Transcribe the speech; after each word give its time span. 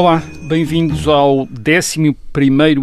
Olá, 0.00 0.22
bem-vindos 0.42 1.08
ao 1.08 1.40
11 1.40 2.16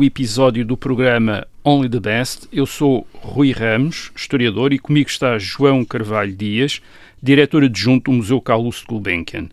episódio 0.05 0.65
do 0.65 0.75
programa 0.75 1.47
Only 1.63 1.87
the 1.87 2.01
Best. 2.01 2.45
Eu 2.51 2.65
sou 2.65 3.07
Rui 3.13 3.53
Ramos, 3.53 4.11
historiador, 4.13 4.73
e 4.73 4.79
comigo 4.79 5.09
está 5.09 5.39
João 5.39 5.85
Carvalho 5.85 6.35
Dias, 6.35 6.81
diretor 7.23 7.63
adjunto 7.63 8.11
do 8.11 8.17
Museu 8.17 8.41
Calouste 8.41 8.85
Gulbenkian. 8.85 9.47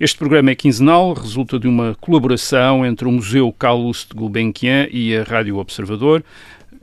Este 0.00 0.16
programa 0.16 0.52
é 0.52 0.54
quinzenal, 0.54 1.12
resulta 1.12 1.58
de 1.58 1.68
uma 1.68 1.94
colaboração 2.00 2.86
entre 2.86 3.06
o 3.06 3.12
Museu 3.12 3.52
Calouste 3.58 4.14
Gulbenkian 4.14 4.88
e 4.90 5.14
a 5.14 5.22
Rádio 5.22 5.58
Observador. 5.58 6.24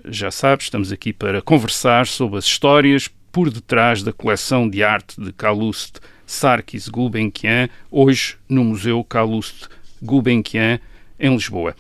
Já 0.06 0.30
sabes, 0.30 0.66
estamos 0.66 0.92
aqui 0.92 1.12
para 1.12 1.42
conversar 1.42 2.06
sobre 2.06 2.38
as 2.38 2.46
histórias 2.46 3.10
por 3.32 3.50
detrás 3.50 4.04
da 4.04 4.14
coleção 4.14 4.70
de 4.70 4.84
arte 4.84 5.20
de 5.20 5.34
Calouste 5.34 6.00
Sarkis 6.24 6.88
Gulbenkian, 6.88 7.68
hoje 7.90 8.38
no 8.48 8.64
Museu 8.64 9.04
Calouste 9.04 9.68
Gulbenkian, 10.02 10.80
em 11.20 11.34
Lisboa. 11.34 11.76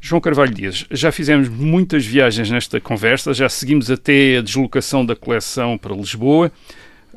João 0.00 0.20
Carvalho 0.20 0.54
Dias, 0.54 0.86
já 0.90 1.10
fizemos 1.10 1.48
muitas 1.48 2.04
viagens 2.04 2.50
nesta 2.50 2.80
conversa, 2.80 3.34
já 3.34 3.48
seguimos 3.48 3.90
até 3.90 4.38
a 4.38 4.42
deslocação 4.42 5.04
da 5.04 5.16
coleção 5.16 5.76
para 5.76 5.94
Lisboa 5.94 6.52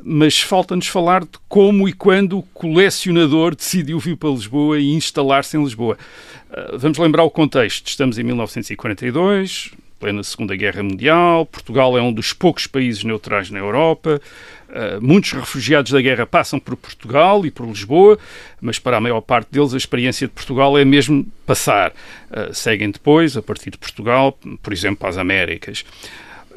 mas 0.04 0.40
falta-nos 0.40 0.88
falar 0.88 1.22
de 1.24 1.38
como 1.48 1.88
e 1.88 1.94
quando 1.94 2.40
o 2.40 2.44
colecionador 2.44 3.56
decidiu 3.56 4.00
vir 4.00 4.16
para 4.16 4.30
Lisboa 4.30 4.80
e 4.80 4.94
instalar-se 4.94 5.58
em 5.58 5.64
Lisboa. 5.64 5.98
Ah, 6.52 6.76
vamos 6.78 6.98
lembrar 6.98 7.24
o 7.24 7.30
contexto. 7.30 7.88
Estamos 7.88 8.18
em 8.18 8.24
1942, 8.24 9.72
plena 10.00 10.24
Segunda 10.24 10.56
Guerra 10.56 10.82
Mundial, 10.82 11.46
Portugal 11.46 11.98
é 11.98 12.02
um 12.02 12.14
dos 12.14 12.34
poucos 12.34 12.66
países 12.66 13.04
neutrais 13.04 13.52
na 13.52 13.60
Europa, 13.60 14.22
uh, 14.70 15.02
muitos 15.02 15.34
refugiados 15.34 15.92
da 15.92 16.02
guerra 16.02 16.26
passam 16.26 16.60
por 16.60 16.76
Portugal 16.76 17.46
e 17.46 17.52
por 17.52 17.68
Lisboa, 17.68 18.18
mas 18.62 18.80
para 18.80 18.98
a 18.98 19.02
maior 19.02 19.22
parte 19.22 19.50
deles 19.52 19.74
a 19.74 19.78
experiência 19.78 20.28
de 20.28 20.34
Portugal 20.34 20.78
é 20.78 20.86
mesmo 20.86 21.28
passar. 21.46 21.92
Uh, 22.32 22.54
seguem 22.54 22.90
depois, 22.90 23.36
a 23.36 23.42
partir 23.42 23.72
de 23.72 23.78
Portugal, 23.78 24.38
por 24.64 24.72
exemplo, 24.72 25.08
as 25.08 25.18
Américas. 25.18 25.84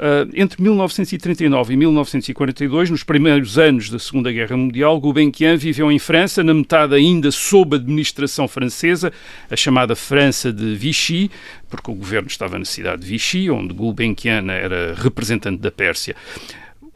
Uh, 0.03 0.27
entre 0.33 0.61
1939 0.61 1.73
e 1.73 1.77
1942, 1.77 2.89
nos 2.89 3.03
primeiros 3.03 3.57
anos 3.57 3.89
da 3.89 3.97
Segunda 3.97 4.33
Guerra 4.33 4.57
Mundial, 4.57 4.99
Gulbenkian 4.99 5.55
viveu 5.55 5.89
em 5.89 5.97
França, 5.97 6.43
na 6.43 6.53
metade 6.53 6.93
ainda 6.93 7.31
sob 7.31 7.77
administração 7.77 8.45
francesa, 8.45 9.13
a 9.49 9.55
chamada 9.55 9.95
França 9.95 10.51
de 10.51 10.75
Vichy, 10.75 11.31
porque 11.69 11.89
o 11.89 11.95
governo 11.95 12.27
estava 12.27 12.59
na 12.59 12.65
cidade 12.65 13.03
de 13.03 13.07
Vichy, 13.07 13.49
onde 13.49 13.73
Gulbenkian 13.73 14.51
era 14.51 14.93
representante 14.93 15.61
da 15.61 15.71
Pérsia. 15.71 16.17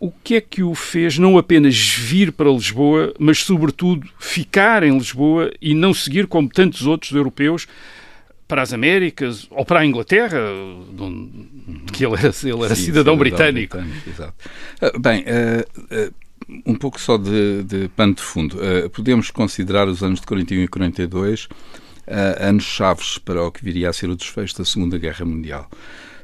O 0.01 0.11
que 0.11 0.35
é 0.35 0.41
que 0.41 0.61
o 0.61 0.75
fez 0.75 1.17
não 1.17 1.37
apenas 1.37 1.77
vir 1.77 2.33
para 2.33 2.51
Lisboa, 2.51 3.13
mas 3.17 3.37
sobretudo 3.37 4.05
ficar 4.19 4.83
em 4.83 4.97
Lisboa 4.97 5.49
e 5.61 5.73
não 5.73 5.93
seguir 5.93 6.27
como 6.27 6.49
tantos 6.49 6.85
outros 6.85 7.13
europeus 7.13 7.69
para 8.47 8.61
as 8.61 8.73
Américas 8.73 9.47
ou 9.51 9.65
para 9.65 9.81
a 9.81 9.85
Inglaterra, 9.85 10.39
que 11.91 12.05
ele 12.05 12.15
era, 12.15 12.33
ele 12.43 12.63
era 12.63 12.75
Sim, 12.75 12.85
cidadão, 12.85 13.17
britânico. 13.17 13.77
britânico 13.77 14.09
exato. 14.09 14.33
Ah, 14.81 14.91
bem, 14.97 15.23
uh, 15.23 16.09
uh, 16.09 16.13
um 16.65 16.75
pouco 16.75 16.99
só 16.99 17.17
de, 17.17 17.63
de 17.63 17.89
pano 17.89 18.13
de 18.15 18.21
fundo. 18.21 18.57
Uh, 18.57 18.89
podemos 18.89 19.29
considerar 19.31 19.87
os 19.87 20.01
anos 20.01 20.21
de 20.21 20.27
41 20.27 20.63
e 20.63 20.67
42 20.67 21.47
anos 22.39 22.63
chaves 22.63 23.17
para 23.17 23.43
o 23.43 23.51
que 23.51 23.61
viria 23.65 23.89
a 23.89 23.93
ser 23.93 24.09
o 24.09 24.15
desfecho 24.15 24.57
da 24.57 24.63
Segunda 24.63 24.97
Guerra 24.97 25.25
Mundial. 25.25 25.69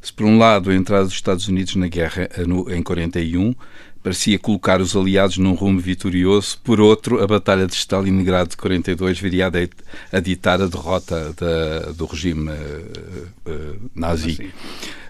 Se 0.04 0.12
por 0.12 0.26
um 0.26 0.38
lado 0.38 0.70
a 0.70 0.76
entrada 0.76 1.06
dos 1.06 1.14
Estados 1.14 1.48
Unidos 1.48 1.76
na 1.76 1.88
guerra 1.88 2.30
no, 2.46 2.70
em 2.70 2.84
41 2.84 3.56
parecia 4.04 4.38
colocar 4.38 4.82
os 4.82 4.95
aliados 4.98 5.38
num 5.38 5.54
rumo 5.54 5.80
vitorioso. 5.80 6.60
Por 6.62 6.82
outro, 6.82 7.23
a 7.23 7.26
Batalha 7.26 7.66
de 7.66 7.73
Stalingrado 7.73 8.50
de 8.50 8.58
42 8.58 9.17
viria 9.17 9.50
a, 10.11 10.20
ditar 10.20 10.61
a 10.61 10.67
derrota 10.67 11.33
da, 11.33 11.92
do 11.94 12.05
regime 12.05 12.50
uh, 12.52 13.50
uh, 13.50 13.92
nazi. 13.95 14.52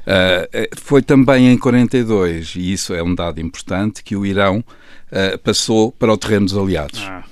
Uh, 0.06 0.78
foi 0.80 1.02
também 1.02 1.52
em 1.52 1.58
42, 1.58 2.54
e 2.56 2.72
isso 2.72 2.94
é 2.94 3.02
um 3.02 3.16
dado 3.16 3.42
importante, 3.42 4.04
que 4.04 4.16
o 4.16 4.26
Irão 4.26 4.64
passou 5.44 5.92
para 5.92 6.12
o 6.12 6.18
terreno 6.18 6.48
dos 6.48 6.58
aliados. 6.58 7.04
Ah. 7.08 7.24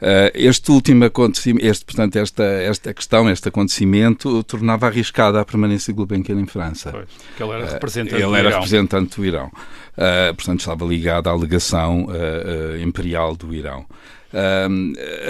Uh, 0.00 0.30
este 0.34 0.70
último 0.70 1.04
acontecimento, 1.04 1.66
este, 1.66 1.84
portanto, 1.84 2.16
esta, 2.16 2.42
esta 2.42 2.94
questão, 2.94 3.28
este 3.28 3.48
acontecimento, 3.48 4.42
tornava 4.44 4.86
arriscada 4.86 5.40
a 5.40 5.44
permanência 5.44 5.92
de 5.92 5.96
Gulbenkian 5.96 6.40
em 6.40 6.46
França. 6.46 6.90
Pois, 6.90 7.08
ele 7.38 7.50
era 7.50 7.72
representante 7.72 8.14
uh, 8.14 8.18
ele 8.18 8.26
do 8.26 8.36
era 8.36 8.48
Irão. 8.48 8.60
representante 8.60 9.16
do 9.16 9.26
Irão. 9.26 9.46
Uh, 9.46 10.34
portanto, 10.34 10.60
estava 10.60 10.84
ligado 10.86 11.28
à 11.28 11.34
legação 11.34 12.06
imperial 12.82 13.36
do 13.36 13.52
Irão. 13.52 13.84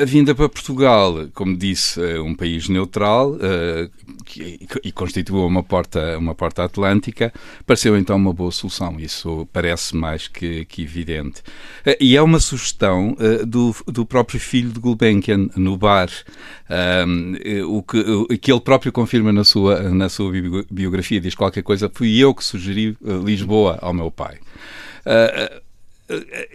A 0.00 0.04
vinda 0.04 0.34
para 0.34 0.48
Portugal, 0.48 1.26
como 1.34 1.56
disse, 1.56 1.98
um 2.18 2.34
país 2.34 2.68
neutral 2.68 3.30
uh, 3.30 3.90
que, 4.30 4.60
e 4.84 4.92
constituiu 4.92 5.44
uma 5.44 5.62
porta, 5.62 6.16
uma 6.18 6.34
porta 6.34 6.64
atlântica, 6.64 7.32
pareceu 7.66 7.96
então 7.96 8.16
uma 8.16 8.32
boa 8.32 8.52
solução. 8.52 8.98
Isso 9.00 9.48
parece 9.52 9.96
mais 9.96 10.28
que, 10.28 10.64
que 10.66 10.82
evidente. 10.82 11.40
Uh, 11.86 11.96
e 12.00 12.16
é 12.16 12.22
uma 12.22 12.38
sugestão 12.38 13.16
ah, 13.18 13.44
do, 13.44 13.74
do 13.86 14.06
próprio 14.06 14.38
filho 14.38 14.70
de 14.70 14.78
Gulbenkian 14.78 15.48
no 15.56 15.76
bar, 15.76 16.08
o, 17.66 17.82
que, 17.82 17.98
o 17.98 18.26
que 18.38 18.52
ele 18.52 18.60
próprio 18.60 18.92
confirma 18.92 19.32
na 19.32 19.42
sua, 19.42 19.90
na 19.90 20.08
sua 20.08 20.32
biografia. 20.70 21.20
Diz 21.20 21.34
qualquer 21.34 21.62
coisa, 21.62 21.90
fui 21.92 22.16
eu 22.18 22.34
que 22.34 22.44
sugeri 22.44 22.96
Lisboa 23.24 23.78
ao 23.82 23.92
meu 23.92 24.10
pai. 24.10 24.38
Uh, 25.06 25.60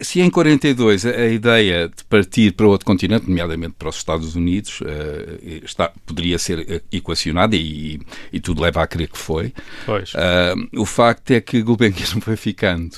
se 0.00 0.20
em 0.20 0.30
42 0.30 1.06
a 1.06 1.26
ideia 1.26 1.88
de 1.88 2.04
partir 2.04 2.52
para 2.52 2.66
outro 2.66 2.86
continente, 2.86 3.28
nomeadamente 3.28 3.74
para 3.78 3.88
os 3.88 3.96
Estados 3.96 4.34
Unidos, 4.34 4.80
uh, 4.80 5.64
está, 5.64 5.92
poderia 6.04 6.38
ser 6.38 6.82
equacionada 6.92 7.56
e, 7.56 8.00
e, 8.32 8.40
tudo 8.40 8.62
leva 8.62 8.82
a 8.82 8.86
crer 8.86 9.08
que 9.08 9.18
foi, 9.18 9.52
uh, 9.88 10.80
o 10.80 10.84
facto 10.84 11.30
é 11.30 11.40
que 11.40 11.62
Gulbenkian 11.62 12.20
foi 12.20 12.36
ficando, 12.36 12.96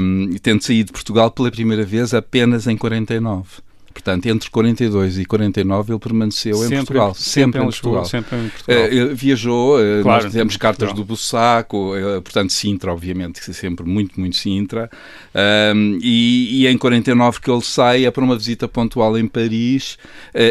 um, 0.00 0.36
tendo 0.42 0.62
saído 0.62 0.86
de 0.86 0.92
Portugal 0.92 1.30
pela 1.30 1.50
primeira 1.50 1.84
vez 1.84 2.14
apenas 2.14 2.66
em 2.66 2.76
49. 2.76 3.65
Portanto, 3.96 4.26
entre 4.26 4.50
42 4.50 5.18
e 5.18 5.24
49 5.24 5.92
ele 5.92 5.98
permaneceu 5.98 6.54
sempre, 6.56 6.74
em 6.74 6.78
Portugal. 6.78 7.14
Sempre, 7.14 7.32
sempre 7.32 7.60
em, 7.60 7.64
Portugal. 7.64 8.04
Sempre 8.04 8.36
em 8.36 8.48
Portugal. 8.50 8.84
Uh, 8.84 9.14
viajou, 9.14 9.78
uh, 9.78 10.02
claro, 10.02 10.24
nós 10.24 10.32
temos 10.34 10.56
cartas 10.58 10.92
do 10.92 11.02
Bussaco, 11.02 11.96
uh, 11.96 12.20
portanto, 12.20 12.52
Sintra, 12.52 12.92
obviamente, 12.92 13.40
que 13.40 13.54
sempre 13.54 13.86
muito, 13.86 14.20
muito 14.20 14.36
Sintra. 14.36 14.90
E, 16.02 16.62
e, 16.62 16.66
em 16.66 16.76
49 16.76 17.40
que 17.40 17.50
ele 17.50 17.62
sai 17.62 18.04
é 18.04 18.10
para 18.10 18.22
uma 18.22 18.36
visita 18.36 18.68
pontual 18.68 19.18
em 19.18 19.26
Paris 19.26 19.96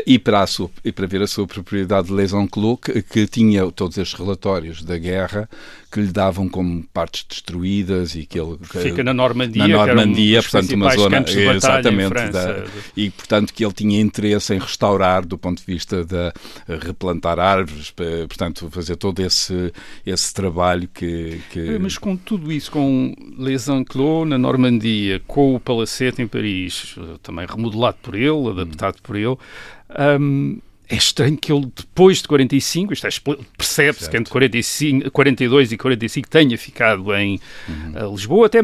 e, 0.06 0.18
para 0.18 0.42
a 0.42 0.48
sua, 0.48 0.72
e 0.84 0.92
para 0.92 1.06
ver 1.06 1.22
a 1.22 1.28
sua 1.28 1.46
propriedade 1.46 2.08
de 2.08 2.14
Les 2.14 2.34
Enclos, 2.34 2.80
que, 2.82 3.02
que 3.02 3.28
tinha 3.28 3.70
todos 3.72 3.98
estes 3.98 4.20
relatórios 4.20 4.84
da 4.84 4.98
guerra 4.98 5.48
que 5.96 6.02
lhe 6.02 6.12
davam 6.12 6.50
como 6.50 6.84
partes 6.94 7.24
destruídas 7.24 8.16
e 8.16 8.26
que 8.26 8.38
ele 8.38 8.58
fica 8.82 9.02
na 9.02 9.14
Normandia, 9.14 9.66
na 9.66 9.86
Normandia, 9.86 10.40
um 10.40 10.42
portanto 10.42 10.72
uma 10.74 10.94
zona 10.94 11.24
exatamente 11.26 12.14
da, 12.34 12.66
e 12.98 13.10
portanto 13.10 13.54
que 13.54 13.64
ele 13.64 13.72
tinha 13.72 14.02
interesse 14.02 14.54
em 14.54 14.60
restaurar 14.60 15.26
do 15.26 15.38
ponto 15.38 15.60
de 15.60 15.66
vista 15.66 16.04
de 16.04 16.34
replantar 16.82 17.40
árvores, 17.40 17.94
portanto 18.28 18.70
fazer 18.70 18.98
todo 18.98 19.22
esse 19.22 19.72
esse 20.06 20.34
trabalho 20.34 20.90
que, 20.94 21.40
que... 21.50 21.76
É, 21.76 21.80
mas 21.80 21.98
com 21.98 22.18
tudo 22.18 22.52
isso, 22.52 22.70
com 22.72 23.16
Les 23.38 23.70
Enclos 23.70 24.28
na 24.28 24.38
Normandia, 24.38 25.22
com 25.26 25.56
o 25.56 25.62
Palacete 25.62 26.22
em 26.22 26.28
Paris, 26.28 26.98
também 27.24 27.46
remodelado 27.46 27.96
por 28.02 28.16
ele, 28.16 28.50
adaptado 28.50 28.96
hum. 28.96 29.02
por 29.02 29.16
ele. 29.16 29.38
Um, 30.20 30.58
é 30.90 30.96
estranho 30.96 31.38
que 31.38 31.52
ele, 31.52 31.68
depois 31.76 32.22
de 32.22 32.28
45, 32.28 32.94
isto 32.94 33.08
é, 33.08 33.10
percebe-se 33.58 34.10
que 34.10 34.18
entre 34.18 34.32
45, 34.32 35.12
42 35.12 35.72
e 35.72 35.78
45 35.78 36.30
tenha 36.30 36.58
ficado 36.58 37.14
em 37.16 37.40
uhum. 37.68 38.12
Lisboa, 38.12 38.46
até 38.48 38.60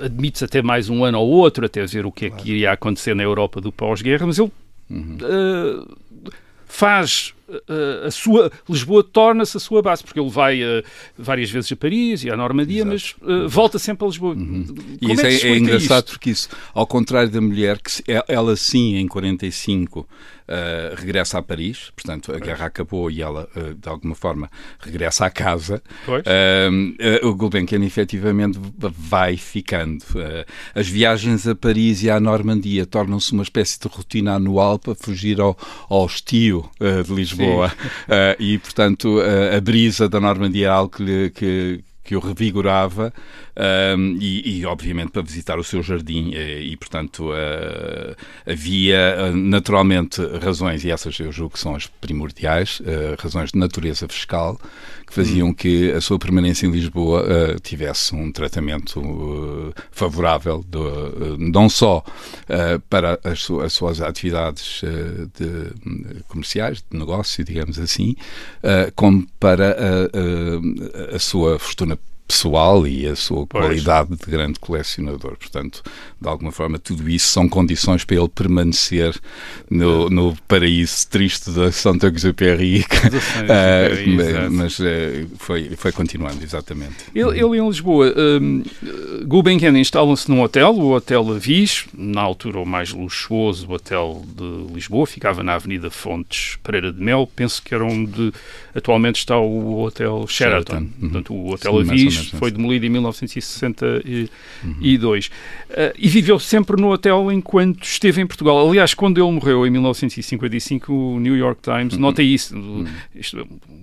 admite-se 0.00 0.44
até 0.44 0.62
mais 0.62 0.88
um 0.88 1.04
ano 1.04 1.18
ou 1.20 1.28
outro, 1.28 1.66
até 1.66 1.84
ver 1.86 2.06
o 2.06 2.12
que 2.12 2.28
claro. 2.28 2.40
é 2.40 2.44
que 2.44 2.50
iria 2.50 2.72
acontecer 2.72 3.14
na 3.14 3.22
Europa 3.22 3.60
do 3.60 3.70
pós-guerra, 3.70 4.26
mas 4.26 4.38
ele 4.38 4.50
uhum. 4.90 5.18
uh, 5.20 6.30
faz 6.66 7.34
uh, 7.48 8.06
a 8.06 8.10
sua 8.10 8.50
Lisboa 8.68 9.04
torna-se 9.04 9.56
a 9.56 9.60
sua 9.60 9.82
base 9.82 10.02
porque 10.02 10.18
ele 10.18 10.30
vai 10.30 10.62
uh, 10.62 10.82
várias 11.18 11.50
vezes 11.50 11.70
a 11.70 11.76
Paris 11.76 12.24
e 12.24 12.30
à 12.30 12.36
Normandia, 12.36 12.82
Exato. 12.82 12.90
mas 12.90 13.44
uh, 13.44 13.48
volta 13.48 13.78
sempre 13.78 14.04
a 14.04 14.08
Lisboa. 14.08 14.34
Uhum. 14.34 14.74
E 15.00 15.12
isso 15.12 15.26
é, 15.26 15.34
é, 15.34 15.48
é 15.48 15.58
engraçado 15.58 16.04
isto? 16.04 16.12
porque 16.12 16.30
isso, 16.30 16.48
ao 16.74 16.86
contrário 16.86 17.30
da 17.30 17.40
mulher 17.40 17.78
que 17.78 18.02
ela 18.26 18.56
sim 18.56 18.96
em 18.96 19.06
45 19.06 20.08
Uh, 20.52 20.94
regressa 21.00 21.38
a 21.38 21.42
Paris, 21.42 21.90
portanto 21.96 22.30
a 22.30 22.38
guerra 22.38 22.66
acabou 22.66 23.10
e 23.10 23.22
ela 23.22 23.48
uh, 23.56 23.72
de 23.72 23.88
alguma 23.88 24.14
forma 24.14 24.50
regressa 24.78 25.24
à 25.24 25.30
casa. 25.30 25.82
Uh, 26.06 27.26
o 27.26 27.34
Gulbenkian 27.34 27.82
efetivamente 27.82 28.58
vai 28.78 29.38
ficando. 29.38 30.04
as 30.74 30.86
viagens 30.86 31.46
a 31.46 31.54
Paris 31.54 32.02
e 32.02 32.10
à 32.10 32.20
Normandia 32.20 32.84
tornam-se 32.84 33.32
uma 33.32 33.42
espécie 33.42 33.80
de 33.80 33.88
rotina 33.88 34.34
anual 34.34 34.78
para 34.78 34.94
fugir 34.94 35.40
ao, 35.40 35.56
ao 35.88 36.04
estio 36.04 36.68
de 37.06 37.14
Lisboa. 37.14 37.72
E, 38.38 38.58
portanto, 38.58 39.20
a 39.56 39.60
brisa 39.60 40.06
da 40.08 40.20
Normandia 40.20 40.66
é 40.66 40.70
algo 40.70 40.90
que, 40.90 41.30
que 41.30 41.84
que 42.12 42.16
o 42.16 42.20
revigorava 42.20 43.12
um, 43.96 44.18
e, 44.20 44.58
e, 44.58 44.66
obviamente, 44.66 45.10
para 45.10 45.22
visitar 45.22 45.58
o 45.58 45.64
seu 45.64 45.82
jardim. 45.82 46.32
E, 46.34 46.72
e 46.72 46.76
portanto, 46.76 47.30
uh, 47.30 48.14
havia 48.46 49.30
uh, 49.30 49.36
naturalmente 49.36 50.20
razões, 50.42 50.84
e 50.84 50.90
essas 50.90 51.18
eu 51.18 51.32
julgo 51.32 51.54
que 51.54 51.58
são 51.58 51.74
as 51.74 51.86
primordiais, 51.86 52.80
uh, 52.80 53.16
razões 53.18 53.52
de 53.52 53.58
natureza 53.58 54.06
fiscal, 54.08 54.60
que 55.06 55.14
faziam 55.14 55.48
hum. 55.48 55.54
que 55.54 55.90
a 55.92 56.00
sua 56.00 56.18
permanência 56.18 56.66
em 56.66 56.70
Lisboa 56.70 57.22
tivesse 57.62 58.14
um 58.14 58.32
tratamento 58.32 59.74
favorável, 59.90 60.64
do, 60.66 61.36
não 61.38 61.68
só 61.68 62.02
para 62.88 63.18
as, 63.22 63.50
as, 63.50 63.72
suas 63.74 64.00
atividades 64.00 64.80
de, 65.38 66.22
comerciais, 66.28 66.82
de 66.90 66.98
negócio, 66.98 67.44
digamos 67.44 67.78
assim, 67.78 68.16
como 68.96 69.26
para 69.38 69.72
a, 69.72 71.12
a, 71.12 71.16
a 71.16 71.18
sua 71.18 71.58
fortuna 71.58 71.98
pessoal 72.32 72.86
e 72.86 73.06
a 73.06 73.14
sua 73.14 73.46
pois. 73.46 73.66
qualidade 73.66 74.16
de 74.16 74.30
grande 74.30 74.58
colecionador. 74.58 75.36
Portanto, 75.36 75.82
de 76.18 76.28
alguma 76.28 76.50
forma, 76.50 76.78
tudo 76.78 77.08
isso 77.10 77.28
são 77.28 77.46
condições 77.46 78.04
para 78.04 78.16
ele 78.16 78.28
permanecer 78.28 79.14
no, 79.70 80.08
no 80.08 80.34
paraíso 80.48 81.06
triste 81.08 81.50
da 81.50 81.70
Santa 81.70 82.08
Exupéry. 82.08 82.80
uh, 82.80 84.48
mas 84.50 84.78
uh, 84.78 84.84
foi, 85.36 85.70
foi 85.76 85.92
continuando, 85.92 86.42
exatamente. 86.42 87.04
Ele, 87.14 87.38
ele 87.38 87.58
em 87.58 87.68
Lisboa, 87.68 88.14
um, 88.16 88.62
Gulbenkian 89.26 89.78
instala-se 89.78 90.30
num 90.30 90.40
hotel, 90.40 90.70
o 90.74 90.94
Hotel 90.94 91.30
Avis, 91.32 91.84
na 91.92 92.22
altura 92.22 92.60
o 92.60 92.66
mais 92.66 92.92
luxuoso 92.92 93.70
hotel 93.70 94.24
de 94.26 94.72
Lisboa, 94.74 95.06
ficava 95.06 95.42
na 95.42 95.54
Avenida 95.54 95.90
Fontes 95.90 96.56
Pereira 96.62 96.92
de 96.92 97.00
Mel, 97.00 97.28
penso 97.36 97.62
que 97.62 97.74
era 97.74 97.84
onde 97.84 98.32
atualmente 98.74 99.16
está 99.16 99.36
o 99.36 99.82
Hotel 99.82 100.26
Sheraton. 100.26 100.72
Sheraton. 100.72 100.76
Uhum. 100.76 101.10
Portanto, 101.10 101.34
o 101.34 101.52
Hotel 101.52 101.72
Sim, 101.72 101.90
Avis 101.90 102.21
foi 102.30 102.50
demolido 102.50 102.86
em 102.86 102.88
1962 102.88 104.30
uhum. 104.64 104.72
uh, 104.72 105.92
e 105.98 106.08
viveu 106.08 106.38
sempre 106.38 106.80
no 106.80 106.90
hotel 106.92 107.30
enquanto 107.32 107.82
esteve 107.84 108.20
em 108.20 108.26
Portugal. 108.26 108.68
Aliás, 108.68 108.94
quando 108.94 109.22
ele 109.22 109.30
morreu 109.32 109.66
em 109.66 109.70
1955, 109.70 110.92
o 110.92 111.20
New 111.20 111.36
York 111.36 111.60
Times, 111.62 111.94
uhum. 111.94 112.00
nota 112.00 112.22
isso, 112.22 112.56
uhum. 112.56 112.86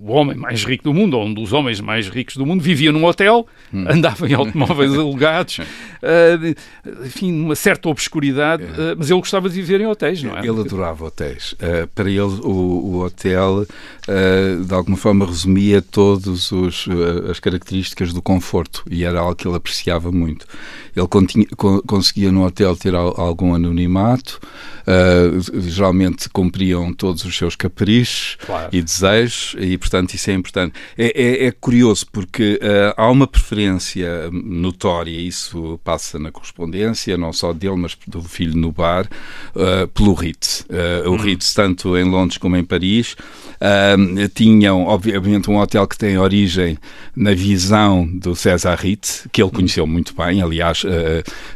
o 0.02 0.12
homem 0.12 0.38
mais 0.38 0.64
rico 0.64 0.84
do 0.84 0.94
mundo, 0.94 1.18
ou 1.18 1.26
um 1.26 1.34
dos 1.34 1.54
homens 1.54 1.80
mais 1.82 2.08
ricos 2.08 2.38
do 2.38 2.46
mundo, 2.46 2.62
vivia 2.62 2.92
num 2.92 3.06
hotel, 3.06 3.48
uhum. 3.74 3.86
andava 3.90 4.28
em 4.28 4.34
automóveis 4.34 4.94
alugados, 4.98 5.60
uh, 5.60 6.56
enfim, 7.06 7.32
uma 7.42 7.56
certa 7.56 7.90
obscuridade, 7.90 8.64
uh, 8.64 8.96
mas 8.98 9.10
ele 9.10 9.20
gostava 9.20 9.50
de 9.50 9.56
viver 9.56 9.82
em 9.82 9.88
hotéis, 9.88 10.24
não 10.24 10.38
é? 10.38 10.40
Ele 10.40 10.62
adorava 10.62 11.06
hotéis. 11.06 11.56
para 11.94 12.10
ele, 12.10 12.20
o, 12.22 12.50
o 12.50 13.00
hotel, 13.04 13.66
de 14.66 14.74
alguma 14.74 14.98
forma, 14.98 15.26
resumia 15.26 15.82
todas 15.82 16.52
as 17.30 17.40
características 17.40 18.14
do 18.14 18.22
conforto 18.30 18.84
e 18.88 19.04
era 19.04 19.22
algo 19.22 19.36
que 19.36 19.48
ele 19.48 19.58
apreciava 19.58 20.12
muito. 20.12 20.46
Ele 20.96 21.08
continha, 21.08 21.48
conseguia 21.88 22.32
no 22.32 22.46
hotel 22.46 22.76
ter 22.76 22.94
algum 22.94 23.56
anonimato, 23.56 24.40
uh, 24.86 25.62
geralmente 25.62 26.30
cumpriam 26.30 26.94
todos 26.94 27.26
os 27.26 27.36
seus 27.36 27.56
caprichos 27.56 28.38
claro. 28.46 28.70
e 28.72 28.84
desejos, 28.84 29.56
e 29.58 29.76
portanto 29.80 30.14
isso 30.14 30.30
é 30.30 30.34
importante. 30.36 30.74
É, 30.96 31.08
é, 31.20 31.46
é 31.48 31.52
curioso 31.52 32.06
porque 32.12 32.60
uh, 32.62 32.94
há 32.96 33.10
uma 33.10 33.26
preferência 33.26 34.30
notória, 34.32 35.20
isso 35.20 35.80
passa 35.84 36.20
na 36.20 36.32
correspondência, 36.32 37.18
não 37.18 37.34
só 37.34 37.52
dele, 37.52 37.78
mas 37.78 37.98
do 38.06 38.22
filho 38.22 38.56
no 38.56 38.72
bar, 38.72 39.10
uh, 39.56 39.88
pelo 39.88 40.14
Ritz. 40.14 40.68
o 41.06 41.12
hum. 41.12 41.18
Ritz, 41.18 41.52
tanto 41.56 41.98
em 41.98 42.04
Londres 42.04 42.38
como 42.38 42.56
em 42.56 42.64
Paris, 42.64 43.16
tinham, 44.34 44.86
obviamente, 44.86 45.50
um 45.50 45.58
hotel 45.58 45.88
que 45.88 45.98
tem 45.98 46.18
origem 46.18 46.78
na 47.16 47.34
visão 47.34 48.09
do 48.18 48.36
César 48.36 48.76
Ritz, 48.76 49.28
que 49.32 49.42
ele 49.42 49.52
conheceu 49.52 49.86
muito 49.86 50.14
bem, 50.16 50.42
aliás, 50.42 50.84
uh, 50.84 50.88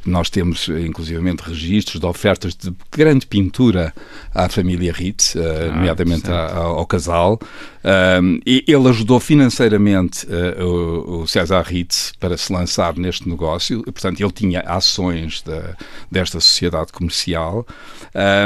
nós 0.05 0.29
temos 0.29 0.67
inclusivamente 0.69 1.41
registros 1.41 1.99
de 1.99 2.05
ofertas 2.05 2.55
de 2.55 2.73
grande 2.91 3.25
pintura 3.25 3.93
à 4.33 4.47
família 4.49 4.91
Ritz, 4.91 5.35
uh, 5.35 5.39
ah, 5.39 5.75
nomeadamente 5.75 6.29
a, 6.29 6.55
ao 6.55 6.85
casal, 6.85 7.39
um, 7.83 8.39
e 8.45 8.63
ele 8.65 8.87
ajudou 8.87 9.19
financeiramente 9.19 10.25
uh, 10.25 10.63
o, 10.63 11.21
o 11.21 11.27
César 11.27 11.61
Ritz 11.63 12.13
para 12.19 12.37
se 12.37 12.51
lançar 12.51 12.95
neste 12.95 13.27
negócio, 13.27 13.83
portanto, 13.83 14.21
ele 14.21 14.31
tinha 14.31 14.61
ações 14.61 15.41
da, 15.41 15.75
desta 16.09 16.39
sociedade 16.39 16.91
comercial. 16.93 17.67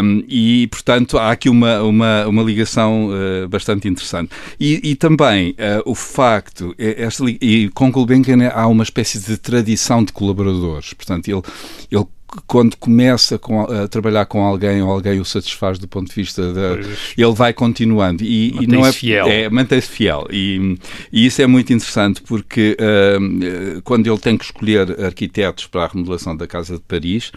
Um, 0.02 0.24
e, 0.28 0.68
portanto, 0.68 1.18
há 1.18 1.32
aqui 1.32 1.50
uma, 1.50 1.82
uma, 1.84 2.26
uma 2.28 2.42
ligação 2.42 3.10
uh, 3.10 3.48
bastante 3.48 3.88
interessante. 3.88 4.32
E, 4.60 4.92
e 4.92 4.96
também 4.96 5.52
uh, 5.52 5.84
o 5.86 5.94
facto, 5.94 6.74
esta, 6.78 7.24
e 7.28 7.70
com 7.74 7.92
Gulbenkian 7.92 8.48
há 8.50 8.66
uma 8.68 8.84
espécie 8.84 9.20
de 9.20 9.38
tradição 9.38 10.04
de 10.04 10.12
colaboradores, 10.12 10.94
portanto, 10.94 11.28
ele, 11.28 11.42
ele 11.92 12.06
quando 12.46 12.76
começa 12.76 13.40
com, 13.40 13.62
a 13.62 13.88
trabalhar 13.88 14.26
com 14.26 14.44
alguém 14.44 14.82
ou 14.82 14.92
alguém 14.92 15.20
o 15.20 15.26
satisfaz 15.26 15.80
do 15.80 15.88
ponto 15.88 16.10
de 16.10 16.16
vista 16.16 16.54
da, 16.54 16.78
ele 17.18 17.34
vai 17.34 17.54
continuando. 17.54 18.24
E, 18.24 18.50
e 18.64 18.68
não 18.68 18.86
é 18.86 18.92
fiel. 18.92 19.28
é 19.28 19.50
mantém-se 19.50 19.88
fiel. 19.88 20.28
E, 20.30 20.78
e, 21.12 21.26
isso 21.26 21.42
é 21.42 21.48
muito 21.48 21.72
interessante 21.72 22.22
porque 22.22 22.78
uh, 22.80 23.82
quando 23.84 24.08
ele 24.08 24.20
tem 24.20 24.38
que 24.38 24.46
escolher 24.46 25.00
arquitetos 25.04 25.68
para 25.68 25.86
a 25.86 25.88
remodelação 25.88 26.36
da 26.36 26.46
casa 26.46 26.76
de 26.76 26.82
Paris 26.82 27.32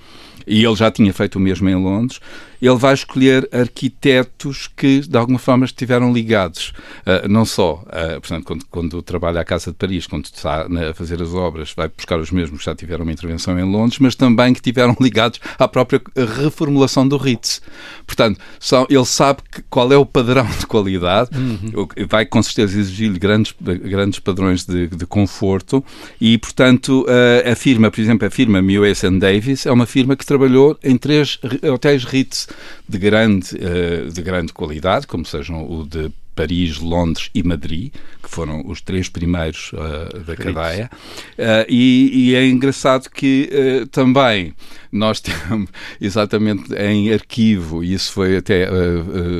e 0.46 0.64
ele 0.64 0.76
já 0.76 0.90
tinha 0.90 1.12
feito 1.12 1.36
o 1.36 1.40
mesmo 1.40 1.68
em 1.68 1.76
Londres 1.76 2.20
ele 2.60 2.76
vai 2.76 2.94
escolher 2.94 3.48
arquitetos 3.52 4.68
que, 4.68 5.00
de 5.00 5.16
alguma 5.16 5.38
forma, 5.38 5.64
estiveram 5.64 6.12
ligados. 6.12 6.72
Uh, 7.00 7.28
não 7.28 7.44
só, 7.44 7.82
uh, 7.86 8.20
portanto, 8.20 8.44
quando, 8.44 8.64
quando 8.70 9.02
trabalha 9.02 9.40
a 9.40 9.44
Casa 9.44 9.70
de 9.70 9.76
Paris, 9.76 10.06
quando 10.06 10.26
está 10.26 10.66
a 10.66 10.94
fazer 10.94 11.22
as 11.22 11.32
obras, 11.34 11.72
vai 11.76 11.88
buscar 11.88 12.18
os 12.18 12.30
mesmos 12.30 12.60
que 12.60 12.66
já 12.66 12.74
tiveram 12.74 13.04
uma 13.04 13.12
intervenção 13.12 13.58
em 13.58 13.64
Londres, 13.64 13.98
mas 13.98 14.14
também 14.14 14.52
que 14.52 14.60
tiveram 14.60 14.96
ligados 15.00 15.40
à 15.58 15.66
própria 15.66 16.00
reformulação 16.36 17.06
do 17.06 17.16
Ritz. 17.16 17.62
Portanto, 18.06 18.40
ele 18.88 19.04
sabe 19.04 19.42
que, 19.50 19.62
qual 19.62 19.92
é 19.92 19.96
o 19.96 20.04
padrão 20.04 20.46
de 20.58 20.66
qualidade, 20.66 21.30
uhum. 21.36 21.88
vai 22.08 22.26
com 22.26 22.42
certeza 22.42 22.78
exigir-lhe 22.78 23.18
grandes, 23.18 23.54
grandes 23.60 24.18
padrões 24.18 24.64
de, 24.64 24.86
de 24.88 25.06
conforto 25.06 25.84
e, 26.20 26.36
portanto, 26.38 27.04
uh, 27.08 27.50
a 27.50 27.54
firma, 27.54 27.90
por 27.90 28.00
exemplo, 28.00 28.26
a 28.26 28.30
firma 28.30 28.60
Mewes 28.60 29.02
Davis 29.18 29.66
é 29.66 29.72
uma 29.72 29.86
firma 29.86 30.16
que 30.16 30.26
trabalhou 30.26 30.78
em 30.82 30.96
três 30.96 31.38
hotéis 31.72 32.04
Ritz 32.04 32.48
de 32.88 32.98
grande, 32.98 33.54
uh, 33.54 34.10
de 34.10 34.22
grande 34.22 34.52
qualidade, 34.52 35.06
como 35.06 35.24
sejam 35.24 35.68
o 35.70 35.86
de 35.86 36.10
Paris, 36.40 36.78
Londres 36.78 37.30
e 37.34 37.42
Madrid, 37.42 37.92
que 38.22 38.30
foram 38.30 38.62
os 38.66 38.80
três 38.80 39.10
primeiros 39.10 39.72
uh, 39.72 40.20
da 40.20 40.34
cadeia. 40.34 40.90
Uh, 41.38 41.66
e, 41.68 42.10
e, 42.30 42.34
é 42.34 42.46
engraçado 42.46 43.10
que 43.10 43.50
uh, 43.52 43.86
também 43.88 44.54
nós 44.90 45.20
temos 45.20 45.68
exatamente 46.00 46.72
em 46.74 47.12
arquivo, 47.12 47.84
e 47.84 47.92
isso 47.92 48.12
foi 48.12 48.38
até 48.38 48.66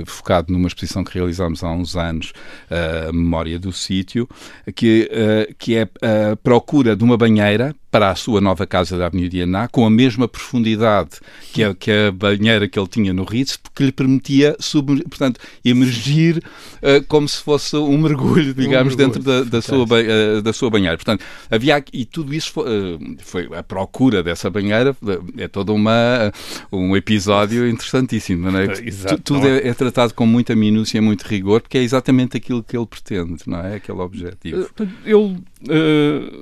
focado 0.04 0.52
numa 0.52 0.68
exposição 0.68 1.02
que 1.02 1.14
realizámos 1.14 1.64
há 1.64 1.70
uns 1.70 1.96
anos, 1.96 2.32
a 2.70 3.12
memória 3.12 3.58
do 3.58 3.72
sítio, 3.72 4.28
que, 4.76 5.10
que 5.58 5.76
é 5.76 5.82
a 5.82 6.36
procura 6.36 6.94
de 6.94 7.02
uma 7.02 7.16
banheira 7.16 7.74
para 7.90 8.10
a 8.10 8.14
sua 8.14 8.40
nova 8.40 8.66
casa 8.66 8.96
da 8.96 9.06
Avenida 9.06 9.30
Dianá, 9.30 9.68
com 9.68 9.84
a 9.84 9.90
mesma 9.90 10.28
profundidade 10.28 11.18
que 11.52 11.64
a, 11.64 11.74
que 11.74 11.90
a 11.90 12.12
banheira 12.12 12.68
que 12.68 12.78
ele 12.78 12.88
tinha 12.88 13.12
no 13.12 13.24
Ritz, 13.24 13.56
porque 13.56 13.84
lhe 13.84 13.92
permitia, 13.92 14.56
sub, 14.60 15.02
portanto, 15.04 15.40
emergir 15.64 16.38
uh, 16.38 17.04
como 17.08 17.28
se 17.28 17.42
fosse 17.42 17.76
um 17.76 17.98
mergulho, 17.98 18.54
digamos, 18.54 18.94
um 18.94 18.96
mergulho, 18.96 19.20
dentro 19.20 19.22
da, 19.22 19.42
da 19.42 19.62
sua, 19.62 19.84
uh, 19.84 20.42
da 20.42 20.52
sua 20.52 20.70
banheira. 20.70 20.96
Portanto, 20.96 21.24
havia 21.50 21.82
e 21.92 22.04
tudo 22.04 22.32
isso 22.32 22.52
foi, 22.52 22.94
uh, 22.94 23.16
foi, 23.20 23.48
a 23.56 23.62
procura 23.62 24.22
dessa 24.22 24.48
banheira, 24.48 24.96
é 25.36 25.48
todo 25.48 25.74
uma, 25.74 26.32
um 26.70 26.96
episódio 26.96 27.68
interessantíssimo. 27.68 28.50
Não 28.50 28.58
é? 28.58 28.66
Exato, 28.86 29.20
tudo 29.22 29.46
é? 29.48 29.68
é, 29.68 29.74
tratado 29.74 30.14
com 30.14 30.26
muita 30.26 30.54
minúcia 30.54 30.98
e 30.98 31.00
muito 31.00 31.22
rigor, 31.22 31.60
porque 31.60 31.78
é 31.78 31.82
exatamente 31.82 32.36
aquilo 32.36 32.62
que 32.62 32.76
ele 32.76 32.86
pretende, 32.86 33.42
não 33.46 33.58
é? 33.58 33.76
Aquele 33.76 33.98
objetivo. 33.98 34.68
Ele 35.04 35.38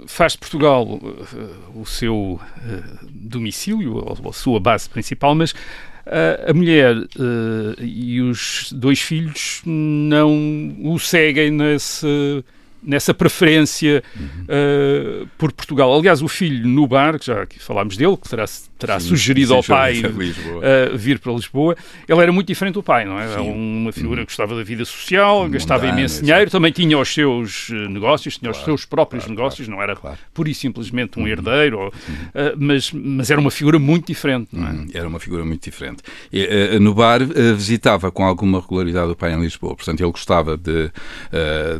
faz 0.06 0.32
de 0.32 0.38
Portugal 0.38 0.87
o 1.75 1.84
seu 1.84 2.40
domicílio, 3.10 4.04
a 4.28 4.32
sua 4.32 4.60
base 4.60 4.88
principal, 4.88 5.34
mas 5.34 5.54
a 6.46 6.52
mulher 6.54 6.96
uh, 6.96 7.82
e 7.82 8.20
os 8.22 8.72
dois 8.72 9.00
filhos 9.00 9.60
não 9.64 10.75
o 10.82 10.98
seguem 10.98 11.50
nesse 11.50 12.42
nessa 12.82 13.12
preferência 13.12 14.02
uhum. 14.18 14.26
uh, 14.44 15.28
por 15.37 15.52
Portugal. 15.52 15.92
Aliás, 15.94 16.23
o 16.23 16.28
filho 16.28 16.66
no 16.66 16.87
bar, 16.87 17.18
que 17.18 17.26
já 17.26 17.47
falámos 17.58 17.97
dele, 17.97 18.16
que 18.16 18.28
terá, 18.28 18.44
terá 18.78 19.00
sim, 19.00 19.08
sugerido 19.08 19.49
sim, 19.49 19.56
ao 19.56 19.62
pai 19.62 20.00
uh, 20.00 20.97
vir 20.97 21.18
para 21.18 21.32
Lisboa, 21.32 21.76
ele 22.08 22.20
era 22.20 22.32
muito 22.32 22.47
diferente 22.47 22.75
do 22.75 22.82
pai, 22.82 23.04
não 23.04 23.18
é? 23.18 23.30
Era 23.30 23.42
uma 23.42 23.92
figura 23.92 24.20
uhum. 24.20 24.26
que 24.26 24.32
gostava 24.32 24.56
da 24.56 24.62
vida 24.62 24.85
social, 24.85 25.37
Mundana, 25.37 25.52
gastava 25.52 25.87
imenso 25.87 26.23
dinheiro, 26.23 26.50
também 26.50 26.73
tinha 26.73 26.99
os 26.99 27.12
seus 27.12 27.68
eh, 27.70 27.88
negócios, 27.88 28.38
tinha 28.38 28.50
claro, 28.50 28.58
os 28.58 28.64
seus 28.64 28.85
próprios 28.85 29.25
claro, 29.25 29.37
negócios, 29.37 29.66
claro, 29.66 29.76
não 29.76 29.82
era 29.82 29.97
claro. 29.97 30.18
pura 30.32 30.49
e 30.49 30.54
simplesmente 30.54 31.18
um 31.18 31.23
uhum. 31.23 31.28
herdeiro, 31.28 31.78
ou, 31.78 31.88
uh, 31.88 31.92
mas, 32.56 32.92
mas 32.92 33.30
era 33.30 33.40
uma 33.40 33.50
figura 33.50 33.78
muito 33.78 34.06
diferente, 34.06 34.49
não 34.52 34.68
é? 34.68 34.70
Uhum. 34.70 34.88
Era 34.94 35.08
uma 35.08 35.18
figura 35.18 35.44
muito 35.44 35.64
diferente. 35.64 36.02
E, 36.32 36.78
no 36.78 36.94
bar 36.94 37.20
visitava 37.56 38.11
com 38.11 38.25
alguma 38.25 38.61
regularidade 38.61 39.11
o 39.11 39.16
pai 39.16 39.35
em 39.35 39.40
Lisboa, 39.40 39.75
portanto 39.75 40.00
ele 40.00 40.11
gostava 40.11 40.56
de, 40.56 40.90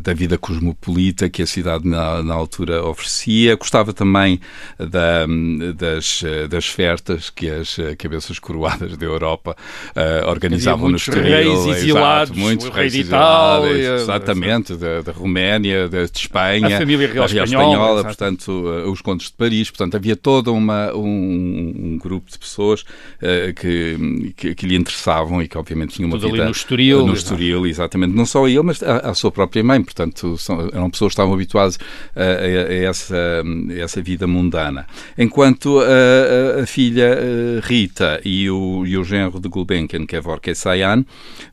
da 0.03 0.13
vida 0.13 0.37
cosmopolita 0.37 0.88
cosmopolita 0.89 1.29
que 1.29 1.43
a 1.43 1.47
cidade 1.47 1.87
na, 1.87 2.23
na 2.23 2.35
altura 2.35 2.83
oferecia. 2.85 3.55
Gostava 3.57 3.93
também 3.93 4.41
da, 4.79 5.27
das, 5.75 6.23
das 6.49 6.67
festas 6.67 7.31
que 7.31 7.49
as 7.49 7.77
cabeças 7.99 8.39
coroadas 8.39 8.97
da 8.97 9.05
Europa 9.05 9.57
uh, 9.91 10.29
organizavam 10.29 10.89
no 10.89 10.97
exterior. 10.97 11.25
Reis 11.25 11.67
exilados, 11.67 12.31
exato, 12.31 12.39
muitos 12.39 12.69
reis 12.69 12.95
exilados, 12.95 13.71
exatamente, 13.71 14.75
da, 14.77 15.03
da 15.03 15.13
Roménia, 15.13 15.89
de, 15.89 16.07
de, 16.07 16.19
Espanha, 16.19 16.77
a 16.77 16.79
família 16.79 17.07
real, 17.07 17.25
a 17.25 17.29
real 17.29 17.45
espanhola, 17.45 17.73
espanhola 17.73 18.05
portanto, 18.05 18.49
uh, 18.49 18.91
os 18.91 19.01
contos 19.03 19.27
de 19.27 19.33
Paris, 19.33 19.71
portanto, 19.71 19.97
havia 19.97 20.17
todo 20.17 20.53
uma, 20.53 20.93
um, 20.95 21.75
um 21.95 21.99
grupo 21.99 22.31
de 22.31 22.39
pessoas 22.39 22.83
uh, 22.83 23.55
que, 23.55 24.33
que, 24.37 24.55
que, 24.55 24.67
lhe 24.67 24.77
interessavam 24.77 25.43
e 25.43 25.49
que, 25.49 25.59
obviamente, 25.59 25.95
tinham 25.95 26.09
uma 26.09 26.19
Tudo 26.19 26.33
vida 26.33 26.45
no 26.45 26.51
Estoril, 26.51 27.07
no 27.07 27.13
Estoril, 27.13 27.67
exatamente, 27.67 28.15
não 28.15 28.27
só 28.27 28.47
ele, 28.49 28.63
mas 28.63 28.83
a, 28.83 29.11
a 29.11 29.15
sua 29.15 29.31
própria 29.31 29.63
mãe, 29.63 29.83
portanto, 29.83 30.37
são, 30.39 30.69
eram 30.79 30.91
pessoas 30.91 31.11
que 31.11 31.15
estavam 31.15 31.35
habituadas 31.35 31.79
a, 32.15 32.23
a, 32.23 32.25
a 32.25 32.75
essa, 32.75 33.17
a 33.17 33.79
essa 33.79 34.03
vida 34.03 34.27
mundana. 34.27 34.87
Enquanto 35.17 35.81
a, 35.81 36.67
filha 36.67 37.19
Rita 37.63 38.21
e 38.25 38.51
o, 38.51 38.85
e 38.87 38.97
o 38.97 39.05
genro 39.05 39.41
de 39.41 39.49
Gulbenkian, 39.49 40.07
que 40.07 40.17
é 40.17 40.21
Vorke 40.21 40.55
Sayan, 40.55 41.05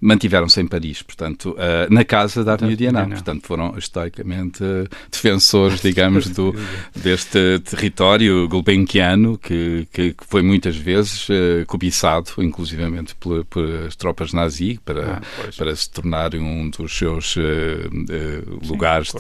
mantiveram-se 0.02 0.62
em 0.62 0.68
Paris, 0.68 1.02
portanto, 1.02 1.56
na 1.90 2.04
casa 2.04 2.44
da 2.44 2.54
Avenida 2.54 2.78
Diana, 2.78 3.08
portanto, 3.08 3.46
foram 3.48 3.78
historicamente 3.78 4.64
defensores, 5.12 5.82
digamos, 5.82 6.30
do, 6.30 6.56
deste 6.96 7.60
território 7.60 8.48
gulbenkiano 8.48 9.38
que, 9.38 9.88
que, 9.92 10.14
que 10.14 10.26
foi 10.28 10.42
muitas 10.42 10.76
vezes 10.76 11.28
uh, 11.30 11.66
cobiçado, 11.68 12.32
inclusivamente 12.40 13.16
pelas 13.16 13.96
tropas 13.96 14.34
nazi, 14.34 14.80
para, 14.84 15.18
ah, 15.18 15.22
para 15.58 15.76
se 15.76 15.90
tornar 15.90 16.34
um 16.36 16.70
dos 16.70 16.96
seus 16.96 17.36
uh, 17.36 17.40
uh, 17.40 18.68
lugares 18.68 19.12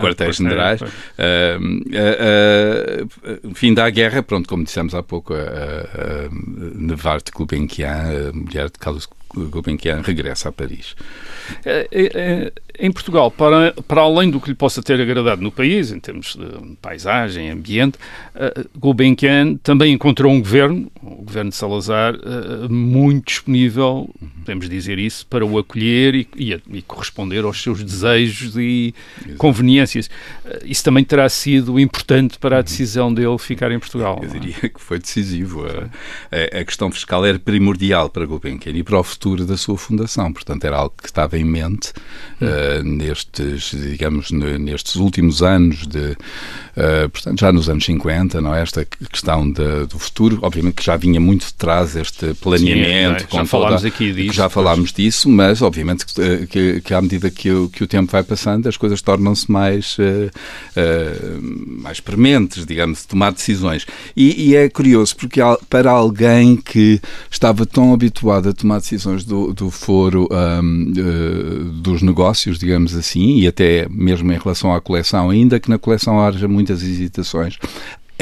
quartéis 0.00 0.36
generais. 0.36 0.80
fim 3.54 3.74
da 3.74 3.88
guerra, 3.90 4.22
pronto, 4.22 4.48
como 4.48 4.64
dissemos 4.64 4.94
há 4.94 5.02
pouco, 5.02 5.34
a, 5.34 5.38
a, 5.38 5.40
a 5.40 6.28
Nevarte 6.74 7.30
Gulbenkian, 7.32 8.30
a 8.30 8.32
mulher 8.32 8.66
de 8.66 8.78
Carlos 8.78 9.08
Gulbenkian, 9.34 10.00
regressa 10.02 10.48
a 10.48 10.52
Paris. 10.52 10.94
É, 11.64 11.88
é, 11.90 12.10
é, 12.14 12.52
em 12.78 12.90
Portugal, 12.90 13.30
para, 13.30 13.72
para 13.86 14.00
além 14.00 14.30
do 14.30 14.40
que 14.40 14.48
lhe 14.48 14.54
possa 14.54 14.82
ter 14.82 15.00
agradado 15.00 15.42
no 15.42 15.50
país, 15.50 15.92
em 15.92 16.00
termos 16.00 16.36
de 16.36 16.76
paisagem, 16.76 17.50
ambiente, 17.50 17.98
Gulbenkian 18.76 19.56
também 19.56 19.92
encontrou 19.92 20.32
um 20.32 20.40
governo, 20.40 20.90
o 21.02 21.22
governo 21.22 21.50
de 21.50 21.56
Salazar, 21.56 22.14
muito 22.68 23.26
disponível, 23.26 24.08
podemos 24.40 24.68
dizer 24.68 24.98
isso, 24.98 25.26
para 25.26 25.44
o 25.44 25.58
acolher 25.58 26.14
e, 26.14 26.28
e, 26.36 26.60
e 26.72 26.82
corresponder 26.82 27.44
aos 27.44 27.62
seus 27.62 27.82
desejos 27.82 28.56
e 28.56 28.94
Exato. 29.24 29.38
conveniências. 29.38 30.06
Uh, 30.44 30.58
isso 30.64 30.82
também 30.84 31.04
terá 31.04 31.28
sido 31.28 31.78
importante 31.78 32.38
para 32.38 32.56
a 32.56 32.58
uhum. 32.58 32.64
decisão 32.64 33.12
dele 33.12 33.38
ficar 33.38 33.70
em 33.72 33.78
Portugal. 33.78 34.20
Eu 34.22 34.28
diria 34.28 34.68
que 34.68 34.80
foi 34.80 34.98
decisivo. 34.98 35.64
A, 35.66 36.60
a, 36.60 36.64
questão 36.64 36.90
fiscal 36.90 37.24
era 37.24 37.38
primordial 37.38 38.08
para 38.08 38.24
Gulbenkian 38.24 38.72
e 38.72 38.82
para 38.82 38.98
o 38.98 39.04
futuro 39.04 39.44
da 39.44 39.56
sua 39.56 39.76
fundação, 39.76 40.32
portanto 40.32 40.64
era 40.64 40.76
algo 40.76 40.94
que 41.00 41.08
estava 41.08 41.38
em 41.38 41.44
mente. 41.44 41.92
Uhum 42.40 42.84
nestes, 42.84 43.70
digamos, 43.72 44.30
nestes 44.30 44.96
últimos 44.96 45.42
anos 45.42 45.86
de, 45.86 46.12
uh, 46.12 47.08
portanto, 47.10 47.40
já 47.40 47.52
nos 47.52 47.68
anos 47.68 47.84
50, 47.84 48.40
não 48.40 48.54
é? 48.54 48.62
Esta 48.62 48.84
questão 48.84 49.50
de, 49.50 49.86
do 49.86 49.98
futuro, 49.98 50.38
obviamente 50.42 50.74
que 50.74 50.84
já 50.84 50.96
vinha 50.96 51.20
muito 51.20 51.46
de 51.46 51.54
trás 51.54 51.96
este 51.96 52.34
planeamento. 52.34 53.20
Sim, 53.20 53.26
é? 53.26 53.38
Já 53.38 53.46
falámos 53.46 53.82
toda, 53.82 53.88
aqui 53.88 54.12
disso. 54.12 54.34
Já 54.34 54.48
falámos 54.48 54.92
pois. 54.92 55.04
disso, 55.04 55.28
mas 55.28 55.62
obviamente 55.62 56.06
que, 56.06 56.20
eh, 56.20 56.46
que, 56.48 56.80
que, 56.80 56.94
à 56.94 57.00
medida 57.02 57.30
que 57.30 57.50
o, 57.50 57.68
que 57.68 57.84
o 57.84 57.86
tempo 57.86 58.10
vai 58.10 58.22
passando, 58.22 58.68
as 58.68 58.76
coisas 58.76 59.00
tornam-se 59.14 59.50
mais, 59.50 59.96
uh, 59.98 60.30
uh, 60.76 61.82
mais 61.82 62.00
prementes, 62.00 62.66
digamos, 62.66 63.02
de 63.02 63.08
tomar 63.08 63.32
decisões. 63.32 63.86
E, 64.16 64.50
e, 64.50 64.56
é 64.56 64.68
curioso, 64.68 65.16
porque 65.16 65.40
para 65.68 65.90
alguém 65.90 66.56
que 66.56 67.00
estava 67.30 67.64
tão 67.64 67.92
habituado 67.92 68.48
a 68.48 68.52
tomar 68.52 68.78
decisões 68.78 69.24
do, 69.24 69.52
do 69.52 69.70
foro 69.70 70.28
um, 70.30 70.92
dos 71.80 72.02
negócios, 72.02 72.58
digamos 72.58 72.94
assim, 72.94 73.38
e 73.38 73.46
até 73.46 73.86
mesmo 73.88 74.32
em 74.32 74.38
relação 74.38 74.74
à 74.74 74.80
coleção, 74.80 75.30
ainda 75.30 75.60
que 75.60 75.70
na 75.70 75.78
coleção 75.78 76.20
haja 76.20 76.48
muitas 76.48 76.82
hesitações, 76.82 77.58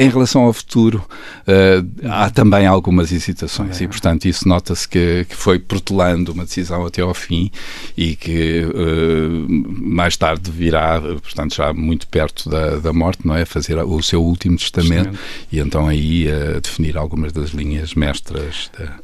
em 0.03 0.09
relação 0.09 0.43
ao 0.43 0.53
futuro, 0.53 1.03
uh, 1.47 2.09
há 2.09 2.29
também 2.29 2.65
algumas 2.65 3.11
hesitações 3.11 3.79
é. 3.79 3.83
e, 3.83 3.87
portanto, 3.87 4.25
isso 4.25 4.47
nota-se 4.47 4.87
que, 4.87 5.25
que, 5.29 5.35
foi 5.35 5.59
protelando 5.59 6.31
uma 6.31 6.45
decisão 6.45 6.85
até 6.85 7.01
ao 7.01 7.13
fim 7.13 7.51
e 7.97 8.15
que 8.15 8.63
uh, 8.65 9.47
mais 9.49 10.17
tarde 10.17 10.51
virá, 10.51 11.01
portanto, 11.01 11.55
já 11.55 11.73
muito 11.73 12.07
perto 12.07 12.49
da, 12.49 12.77
da 12.77 12.93
morte, 12.93 13.25
não 13.25 13.35
é? 13.35 13.45
Fazer 13.45 13.77
o 13.77 14.01
seu 14.01 14.23
último 14.23 14.57
testamento 14.57 15.17
e 15.51 15.59
então 15.59 15.87
aí 15.87 16.27
uh, 16.27 16.61
definir 16.61 16.97
algumas 16.97 17.31
das 17.31 17.49
linhas 17.49 17.93
mestras 17.93 18.69
da 18.77 19.02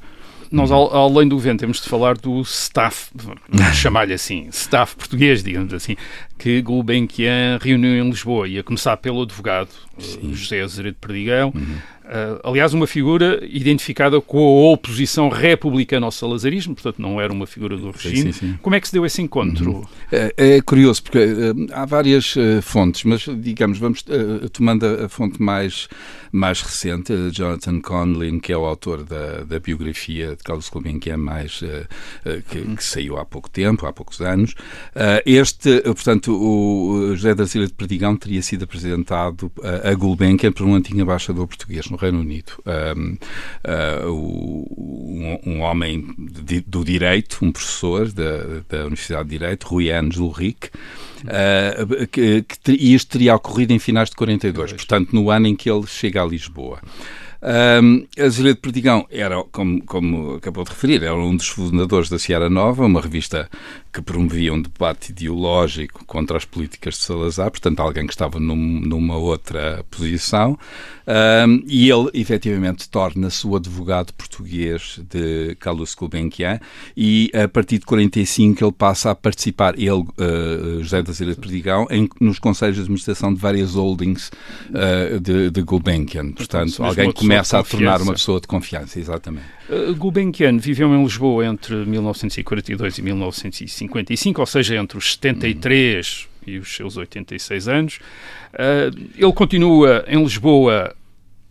nós, 0.51 0.71
além 0.71 1.27
do 1.27 1.35
governo, 1.35 1.59
temos 1.59 1.81
de 1.81 1.89
falar 1.89 2.17
do 2.17 2.41
staff, 2.41 3.11
chamar-lhe 3.73 4.13
assim, 4.13 4.47
staff 4.51 4.95
português, 4.95 5.43
digamos 5.43 5.73
assim, 5.73 5.95
que 6.37 6.61
Gulbenkian 6.61 7.59
reuniu 7.61 8.03
em 8.03 8.09
Lisboa, 8.09 8.47
e 8.47 8.57
a 8.57 8.63
começar 8.63 8.97
pelo 8.97 9.21
advogado 9.21 9.69
Sim. 9.97 10.33
José 10.33 10.61
Azeredo 10.61 10.97
Perdigão, 10.99 11.51
uhum. 11.55 11.77
Uh, 12.09 12.41
aliás, 12.43 12.73
uma 12.73 12.87
figura 12.87 13.39
identificada 13.43 14.19
com 14.19 14.39
a 14.39 14.73
oposição 14.73 15.29
republicana 15.29 16.07
ao 16.07 16.11
salazarismo, 16.11 16.73
portanto, 16.73 16.99
não 16.99 17.21
era 17.21 17.31
uma 17.31 17.45
figura 17.45 17.77
do 17.77 17.91
regime. 17.91 18.33
Sim, 18.33 18.47
sim. 18.47 18.59
Como 18.63 18.75
é 18.75 18.79
que 18.79 18.87
se 18.87 18.93
deu 18.93 19.05
esse 19.05 19.21
encontro? 19.21 19.73
Uhum. 19.73 19.85
É, 20.11 20.33
é, 20.35 20.61
curioso, 20.61 21.03
porque 21.03 21.19
uh, 21.19 21.67
há 21.71 21.85
várias 21.85 22.35
uh, 22.35 22.63
fontes, 22.63 23.03
mas, 23.03 23.27
digamos, 23.39 23.77
vamos 23.77 24.03
tomando 24.51 24.87
a, 24.87 25.05
a, 25.05 25.09
fonte 25.09 25.39
mais, 25.39 25.87
mais 26.31 26.63
recente, 26.63 27.13
Jonathan 27.31 27.79
Conlin, 27.79 28.39
que 28.39 28.51
é 28.51 28.57
o 28.57 28.65
autor 28.65 29.03
da, 29.03 29.43
da 29.43 29.59
biografia 29.59 30.35
de 30.35 30.43
Carlos 30.43 30.67
Gulbenkian, 30.67 31.17
mais, 31.17 31.59
que, 32.49 32.57
uhum. 32.57 32.75
que, 32.75 32.83
saiu 32.83 33.17
há 33.17 33.25
pouco 33.25 33.51
tempo, 33.51 33.85
há 33.85 33.93
poucos 33.93 34.19
anos. 34.19 34.55
este, 35.25 35.81
portanto, 35.81 36.33
o 36.33 37.15
José 37.15 37.35
da 37.35 37.45
Silva 37.45 37.67
de 37.67 37.73
Perdigão 37.73 38.15
teria 38.15 38.41
sido 38.41 38.63
apresentado 38.63 39.51
a 39.83 39.93
Gulbenkian 39.93 40.51
por 40.51 40.65
um 40.65 40.73
antigo 40.73 40.99
embaixador 40.99 41.45
português 41.45 41.89
no 41.89 41.98
Reino 41.99 42.19
Unido. 42.19 42.53
Um, 42.65 43.17
uh, 43.65 44.09
um, 44.09 45.39
um, 45.45 45.61
homem 45.61 46.13
de, 46.17 46.61
do 46.61 46.83
direito, 46.83 47.39
um 47.41 47.51
professor 47.51 48.11
da, 48.11 48.61
da 48.67 48.85
Universidade 48.85 49.29
de 49.29 49.37
Direito, 49.37 49.67
Rui 49.67 49.91
Anes 49.91 50.17
Ulrich, 50.17 50.69
uh, 51.23 52.07
que, 52.07 52.43
que, 52.43 52.71
e 52.71 52.93
isto 52.93 53.11
teria 53.11 53.35
ocorrido 53.35 53.73
em 53.73 53.79
finais 53.79 54.09
de 54.09 54.15
42, 54.15 54.73
portanto, 54.73 55.13
no 55.13 55.29
ano 55.29 55.47
em 55.47 55.55
que 55.55 55.69
ele 55.69 55.85
chega 55.87 56.21
a 56.21 56.25
Lisboa. 56.25 56.79
Um, 57.41 58.05
Azevedo 58.21 58.57
Perdigão 58.57 59.07
era, 59.09 59.41
como, 59.45 59.81
como 59.85 60.35
acabou 60.35 60.63
de 60.65 60.71
referir, 60.71 61.03
era 61.03 61.15
um 61.15 61.35
dos 61.35 61.47
fundadores 61.47 62.09
da 62.09 62.19
Sierra 62.19 62.49
Nova, 62.49 62.85
uma 62.85 62.99
revista 62.99 63.49
que 63.91 64.01
promovia 64.01 64.53
um 64.53 64.61
debate 64.61 65.11
ideológico 65.11 66.05
contra 66.05 66.37
as 66.37 66.45
políticas 66.45 66.95
de 66.95 67.01
Salazar, 67.01 67.49
portanto, 67.49 67.79
alguém 67.79 68.05
que 68.05 68.13
estava 68.13 68.39
num, 68.39 68.55
numa 68.55 69.17
outra 69.17 69.83
posição. 69.89 70.57
Um, 71.07 71.63
e 71.65 71.89
ele, 71.89 72.09
efetivamente, 72.13 72.87
torna-se 72.87 73.47
o 73.47 73.55
advogado 73.55 74.13
português 74.13 74.99
de 75.09 75.55
Carlos 75.59 75.95
Gulbenkian 75.95 76.59
e, 76.95 77.31
a 77.33 77.47
partir 77.47 77.79
de 77.79 77.85
45, 77.85 78.63
ele 78.63 78.71
passa 78.71 79.09
a 79.09 79.15
participar, 79.15 79.73
ele, 79.75 79.91
uh, 79.91 80.83
José 80.83 81.01
da 81.01 81.11
Zilha 81.11 81.33
de 81.33 81.39
Perdigão, 81.39 81.87
em, 81.89 82.07
nos 82.21 82.37
conselhos 82.37 82.75
de 82.75 82.81
administração 82.81 83.33
de 83.33 83.39
várias 83.39 83.73
holdings 83.73 84.29
uh, 84.69 85.19
de, 85.19 85.49
de 85.49 85.61
Gulbenkian. 85.63 86.31
Portanto, 86.31 86.75
portanto 86.75 86.83
alguém 86.83 87.11
começa 87.29 87.59
a 87.59 87.63
tornar 87.63 88.01
uma 88.01 88.13
pessoa 88.13 88.39
de 88.39 88.47
confiança, 88.47 88.99
exatamente. 88.99 89.45
Uh, 89.69 89.95
Gulbenkian 89.95 90.57
viveu 90.57 90.93
em 90.93 91.03
Lisboa 91.03 91.45
entre 91.45 91.75
1942 91.85 92.97
e 92.97 93.01
1955, 93.01 94.41
ou 94.41 94.47
seja, 94.47 94.75
entre 94.75 94.97
os 94.97 95.13
73 95.13 96.27
hum. 96.27 96.49
e 96.51 96.57
os 96.57 96.75
seus 96.75 96.97
86 96.97 97.67
anos. 97.67 97.99
Uh, 98.53 99.09
ele 99.15 99.33
continua 99.33 100.03
em 100.07 100.21
Lisboa 100.21 100.95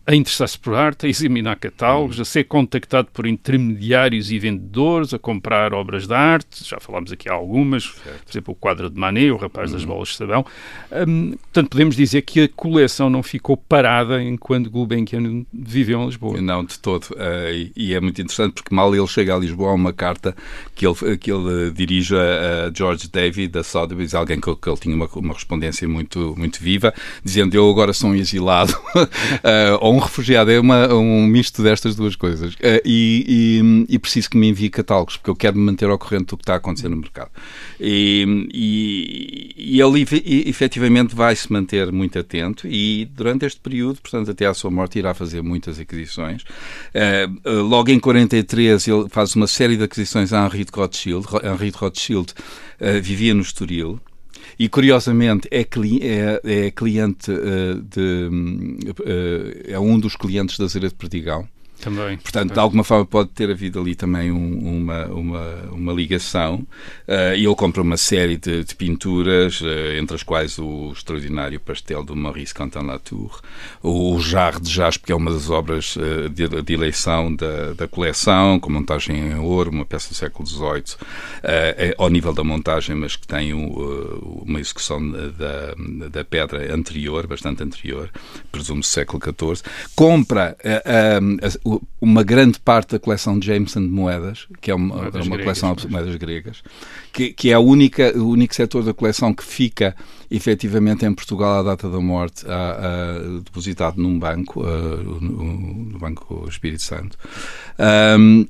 a 0.09 0.15
interessar-se 0.15 0.57
por 0.57 0.73
arte, 0.73 1.05
a 1.05 1.09
examinar 1.09 1.55
catálogos, 1.57 2.15
uhum. 2.15 2.23
a 2.23 2.25
ser 2.25 2.45
contactado 2.45 3.09
por 3.13 3.27
intermediários 3.27 4.31
e 4.31 4.39
vendedores, 4.39 5.13
a 5.13 5.19
comprar 5.19 5.71
obras 5.71 6.07
de 6.07 6.13
arte, 6.15 6.67
já 6.67 6.79
falámos 6.79 7.11
aqui 7.11 7.29
algumas, 7.29 7.83
certo. 7.83 8.23
por 8.23 8.31
exemplo, 8.31 8.53
o 8.53 8.55
quadro 8.55 8.89
de 8.89 8.99
Manet, 8.99 9.29
o 9.29 9.37
Rapaz 9.37 9.69
uhum. 9.69 9.77
das 9.77 9.85
Bolas 9.85 10.07
de 10.07 10.15
Sabão. 10.15 10.43
Um, 10.91 11.33
portanto, 11.33 11.69
podemos 11.69 11.95
dizer 11.95 12.23
que 12.23 12.41
a 12.41 12.49
coleção 12.49 13.07
não 13.07 13.21
ficou 13.21 13.55
parada 13.55 14.19
enquanto 14.23 14.71
Gulbenkian 14.71 15.45
viveu 15.53 16.01
em 16.01 16.05
Lisboa. 16.07 16.41
Não, 16.41 16.65
de 16.65 16.79
todo. 16.79 17.03
Uh, 17.11 17.71
e 17.75 17.93
é 17.93 18.01
muito 18.01 18.19
interessante 18.19 18.53
porque 18.53 18.73
mal 18.73 18.95
ele 18.95 19.05
chega 19.05 19.35
a 19.35 19.37
Lisboa 19.37 19.69
há 19.69 19.73
uma 19.75 19.93
carta 19.93 20.35
que 20.73 20.87
ele, 20.87 21.17
que 21.19 21.31
ele 21.31 21.69
dirige 21.69 22.15
a 22.15 22.71
George 22.75 23.07
David 23.09 23.49
da 23.49 23.63
Sotheby's, 23.63 24.15
alguém 24.15 24.41
que, 24.41 24.55
que 24.55 24.69
ele 24.69 24.77
tinha 24.77 24.95
uma, 24.95 25.05
uma 25.05 25.33
correspondência 25.33 25.87
muito, 25.87 26.33
muito 26.35 26.59
viva, 26.59 26.91
dizendo 27.23 27.53
eu 27.53 27.69
agora 27.69 27.93
sou 27.93 28.09
um 28.09 28.15
exilado 28.15 28.73
uh, 28.95 29.77
ou 29.81 29.98
um 29.98 29.98
refugiado, 29.99 30.51
é 30.51 30.59
uma, 30.59 30.93
um 30.93 31.25
misto 31.25 31.63
destas 31.63 31.95
duas 31.95 32.15
coisas. 32.15 32.53
Uh, 32.55 32.81
e, 32.85 33.85
e, 33.87 33.95
e, 33.95 33.99
preciso 33.99 34.29
que 34.29 34.37
me 34.37 34.47
envie 34.49 34.69
catálogos, 34.69 35.17
porque 35.17 35.29
eu 35.29 35.35
quero 35.35 35.57
me 35.57 35.63
manter 35.63 35.89
ao 35.89 35.97
corrente 35.97 36.25
do 36.25 36.37
que 36.37 36.43
está 36.43 36.53
a 36.53 36.57
acontecer 36.57 36.89
no 36.89 36.97
mercado. 36.97 37.29
E, 37.79 38.45
e, 39.57 39.81
ele 39.81 40.05
efetivamente 40.47 41.15
vai 41.15 41.35
se 41.35 41.51
manter 41.51 41.91
muito 41.91 42.17
atento 42.17 42.67
e 42.67 43.05
durante 43.13 43.45
este 43.45 43.59
período, 43.59 44.01
portanto, 44.01 44.31
até 44.31 44.45
à 44.45 44.53
sua 44.53 44.71
morte, 44.71 44.99
irá 44.99 45.13
fazer 45.13 45.41
muitas 45.41 45.79
aquisições. 45.79 46.43
Uh, 46.43 47.61
logo 47.61 47.91
em 47.91 47.99
43, 47.99 48.87
ele 48.87 49.09
faz 49.09 49.35
uma 49.35 49.47
série 49.47 49.77
de 49.77 49.83
aquisições 49.83 50.33
a 50.33 50.45
Henri 50.45 50.65
de 50.65 50.71
Rothschild. 50.73 51.25
Henri 51.43 51.71
de 51.71 51.77
Rothschild 51.77 52.33
vivia 53.01 53.33
no 53.33 53.41
Estoril 53.41 53.99
e 54.59 54.67
curiosamente 54.67 55.47
é, 55.49 55.63
cli 55.63 56.01
é, 56.03 56.41
é 56.43 56.71
cliente 56.71 57.31
uh, 57.31 57.81
de. 57.81 58.27
Uh, 58.29 59.71
é 59.71 59.79
um 59.79 59.97
dos 59.97 60.17
clientes 60.17 60.59
da 60.59 60.67
Zera 60.67 60.89
de 60.89 60.95
Perdigão. 60.95 61.47
Também. 61.81 62.17
Portanto, 62.17 62.53
de 62.53 62.59
alguma 62.59 62.83
forma 62.83 63.05
pode 63.05 63.29
ter 63.29 63.49
havido 63.49 63.79
ali 63.79 63.95
também 63.95 64.31
um, 64.31 64.79
uma, 64.79 65.05
uma, 65.05 65.55
uma 65.71 65.93
ligação. 65.93 66.67
Uh, 67.07 67.35
e 67.35 67.45
ele 67.45 67.55
compra 67.55 67.81
uma 67.81 67.95
série 67.95 68.37
de, 68.37 68.63
de 68.63 68.75
pinturas, 68.75 69.61
uh, 69.61 69.97
entre 69.97 70.15
as 70.15 70.23
quais 70.23 70.59
o 70.59 70.91
extraordinário 70.91 71.59
pastel 71.59 72.03
do 72.03 72.15
Maurice 72.15 72.53
Cantin-Latour, 72.53 73.41
o 73.81 74.19
Jarre 74.19 74.59
de 74.59 74.69
Jaspe, 74.69 75.05
que 75.05 75.11
é 75.11 75.15
uma 75.15 75.31
das 75.31 75.49
obras 75.49 75.95
uh, 75.95 76.29
de, 76.29 76.47
de, 76.61 76.73
eleição 76.73 77.33
da, 77.33 77.73
da 77.73 77.87
coleção, 77.87 78.59
com 78.59 78.69
montagem 78.69 79.17
em 79.17 79.35
ouro, 79.35 79.71
uma 79.71 79.85
peça 79.85 80.09
do 80.09 80.15
século 80.15 80.47
XVIII, 80.47 80.97
é, 81.43 81.95
ao 81.97 82.09
nível 82.09 82.33
da 82.33 82.43
montagem, 82.43 82.95
mas 82.95 83.15
que 83.15 83.25
tem 83.25 83.53
uma 83.53 84.59
execução 84.59 84.99
da, 85.09 86.09
da 86.09 86.23
pedra 86.25 86.73
anterior, 86.73 87.25
bastante 87.25 87.63
anterior, 87.63 88.09
presumo-se 88.51 88.89
século 88.89 89.21
XIV. 89.23 89.63
Compra 89.95 90.57
uma 92.01 92.23
grande 92.23 92.59
parte 92.59 92.91
da 92.91 92.99
coleção 92.99 93.37
de 93.37 93.47
Jameson 93.47 93.81
de 93.81 93.89
moedas, 93.89 94.47
que 94.61 94.71
é 94.71 94.75
uma, 94.75 94.95
moedas 94.95 95.25
uma 95.25 95.35
gregas, 95.37 95.59
coleção 95.59 95.75
de 95.75 95.87
moedas 95.91 96.15
gregas, 96.15 96.63
que, 97.11 97.33
que 97.33 97.49
é 97.49 97.53
a 97.53 97.59
única, 97.59 98.17
o 98.17 98.29
único 98.29 98.55
setor 98.55 98.83
da 98.83 98.93
coleção 98.93 99.33
que 99.33 99.43
fica 99.43 99.95
efetivamente 100.31 101.05
em 101.05 101.13
Portugal 101.13 101.59
à 101.59 101.63
data 101.63 101.89
da 101.89 101.99
morte, 101.99 102.45
a, 102.47 102.71
a, 102.71 103.39
depositado 103.43 104.01
num 104.01 104.17
banco, 104.17 104.63
a, 104.63 104.97
no, 104.97 105.19
no, 105.19 105.99
Banco 105.99 106.45
Espírito 106.47 106.83
Santo. 106.83 107.17
Um, 108.17 108.47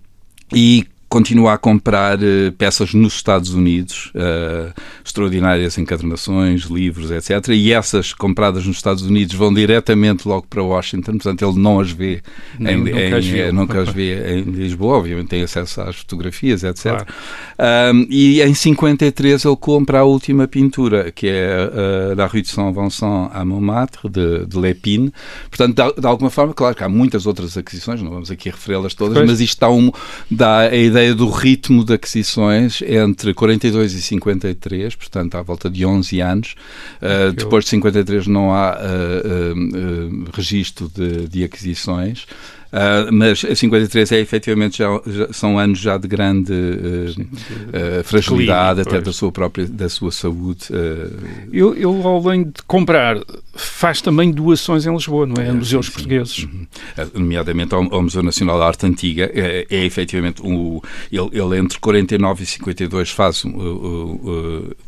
e 0.54 0.88
continua 1.10 1.54
a 1.54 1.58
comprar 1.58 2.20
uh, 2.20 2.52
peças 2.58 2.94
nos 2.94 3.16
Estados 3.16 3.54
Unidos, 3.54 4.12
uh, 4.16 4.72
extraordinárias 5.04 5.78
encadernações, 5.78 6.64
livros, 6.66 7.10
etc. 7.10 7.50
E 7.50 7.74
essas 7.74 8.14
compradas 8.14 8.66
nos 8.66 8.78
Estados 8.78 9.04
Unidos 9.04 9.36
vão 9.36 9.52
diretamente 9.52 10.28
logo 10.28 10.46
para 10.48 10.62
Washington, 10.62 11.14
portanto 11.14 11.44
ele 11.44 11.60
não 11.60 11.80
as 11.80 11.92
vê, 11.92 12.22
em, 12.60 12.78
nunca, 12.78 13.00
em, 13.00 13.14
as 13.14 13.26
eh, 13.26 13.52
nunca 13.52 13.82
as 13.82 13.90
vê 13.90 14.38
em 14.38 14.44
Lisboa, 14.44 14.98
obviamente 14.98 15.30
tem 15.30 15.42
acesso 15.42 15.82
às 15.82 15.96
fotografias, 15.96 16.64
etc. 16.64 16.84
Claro. 16.84 17.06
Um, 17.96 18.08
e 18.10 18.42
em 18.42 18.54
53 18.54 19.46
ele 19.46 19.56
compra 19.56 20.00
a 20.00 20.04
última 20.04 20.48
pintura, 20.48 21.12
que 21.12 21.28
é 21.28 22.12
uh, 22.12 22.16
da 22.16 22.28
Rue 22.28 22.44
de 22.44 22.50
Saint-Vincent 22.50 23.32
à 23.34 23.44
Montmartre, 23.44 24.08
de, 24.08 24.46
de 24.46 24.58
Lépine. 24.58 25.12
Portanto, 25.50 25.76
de, 25.76 26.02
de, 26.02 26.08
alguma 26.08 26.30
forma, 26.30 26.54
claro 26.54 26.76
que 26.76 26.84
há 26.84 26.90
muitas 26.90 27.26
outras 27.26 27.58
aquisições, 27.58 28.02
não 28.02 28.12
vamos 28.12 28.30
aqui 28.30 28.50
referi-las 28.50 28.94
todas, 28.94 29.18
pois. 29.18 29.30
mas 29.30 29.42
isto 29.42 29.60
dá, 29.60 29.72
um, 29.72 29.92
dá 30.30 30.60
a 30.60 30.76
ideia 30.76 30.99
ideia 31.00 31.16
do 31.16 31.30
ritmo 31.30 31.84
de 31.84 31.94
aquisições 31.94 32.82
entre 32.82 33.34
42 33.34 33.94
e 33.94 34.02
53, 34.02 34.96
portanto, 34.96 35.36
à 35.36 35.42
volta 35.42 35.70
de 35.70 35.86
11 35.86 36.20
anos. 36.20 36.56
Uh, 37.02 37.32
depois 37.32 37.64
de 37.64 37.72
53 37.72 38.28
não 38.28 38.54
há 38.54 38.78
uh, 38.78 39.58
uh, 39.58 40.26
registro 40.34 40.92
de, 40.94 41.28
de 41.28 41.44
aquisições. 41.44 42.28
Uh, 42.72 43.12
mas 43.12 43.40
53 43.40 44.12
é 44.12 44.20
efetivamente 44.20 44.78
já, 44.78 45.02
já, 45.08 45.34
são 45.34 45.58
anos 45.58 45.80
já 45.80 45.98
de 45.98 46.08
grande 46.08 46.54
uh, 46.54 47.22
uh, 47.22 48.04
fragilidade, 48.04 48.82
até 48.82 49.02
da 49.02 49.12
sua 49.12 49.32
própria 49.32 49.66
da 49.66 49.90
sua 49.90 50.12
saúde. 50.12 50.68
Eu, 51.52 51.76
eu, 51.76 52.08
além 52.08 52.44
de 52.44 52.62
comprar, 52.68 53.18
faz 53.56 54.02
também 54.02 54.32
doações 54.32 54.86
em 54.86 54.94
Lisboa, 54.94 55.26
não 55.26 55.42
é? 55.42 55.48
é 55.48 55.52
museus 55.52 55.88
sim, 55.88 55.92
portugueses. 55.94 56.44
Uhum. 56.44 56.68
Nomeadamente 57.16 57.74
ao, 57.74 57.92
ao, 57.92 58.04
Museu 58.04 58.22
Nacional 58.22 58.58
de 58.58 58.64
Arte 58.64 58.86
Antiga. 58.86 59.32
É, 59.34 59.66
é 59.70 59.86
efetivamente 59.86 60.42
o, 60.44 60.82
ele, 61.12 61.30
ele, 61.34 61.58
entre 61.58 61.80
49 61.80 62.44
e 62.44 62.46
52 62.46 63.10
faz 63.10 63.44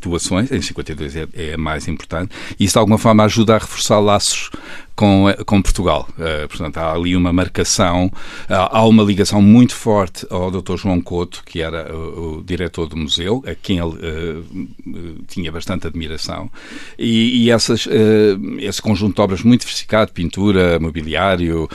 doações, 0.00 0.52
em 0.52 0.62
52 0.62 1.16
é, 1.16 1.26
é 1.34 1.54
a 1.54 1.58
mais 1.58 1.88
importante, 1.88 2.32
e 2.58 2.64
isso 2.64 2.74
de 2.74 2.78
alguma 2.78 2.98
forma 2.98 3.24
ajuda 3.24 3.56
a 3.56 3.58
reforçar 3.58 3.98
laços 3.98 4.50
com, 4.94 5.26
com 5.46 5.62
Portugal. 5.62 6.08
Uh, 6.12 6.48
portanto, 6.48 6.76
há 6.78 6.92
ali 6.92 7.16
uma 7.16 7.32
marcação, 7.32 8.06
uh, 8.06 8.12
há 8.48 8.86
uma 8.86 9.02
ligação 9.02 9.40
muito 9.40 9.74
forte 9.74 10.26
ao 10.30 10.50
Dr. 10.50 10.76
João 10.76 11.00
Couto, 11.00 11.42
que 11.44 11.60
era 11.60 11.94
o, 11.94 12.38
o 12.38 12.44
diretor 12.44 12.88
do 12.88 12.96
museu, 12.96 13.42
a 13.46 13.54
quem 13.54 13.78
ele 13.78 13.96
uh, 13.96 15.24
tinha 15.26 15.50
bastante 15.50 15.86
admiração, 15.86 16.50
e, 16.98 17.44
e 17.44 17.50
essas, 17.50 17.88
esse 18.58 18.80
conjunto 18.80 19.16
de 19.16 19.20
obras 19.20 19.42
muito 19.42 19.60
diversificado, 19.60 20.12
pintura, 20.12 20.78
mobiliário, 20.78 21.68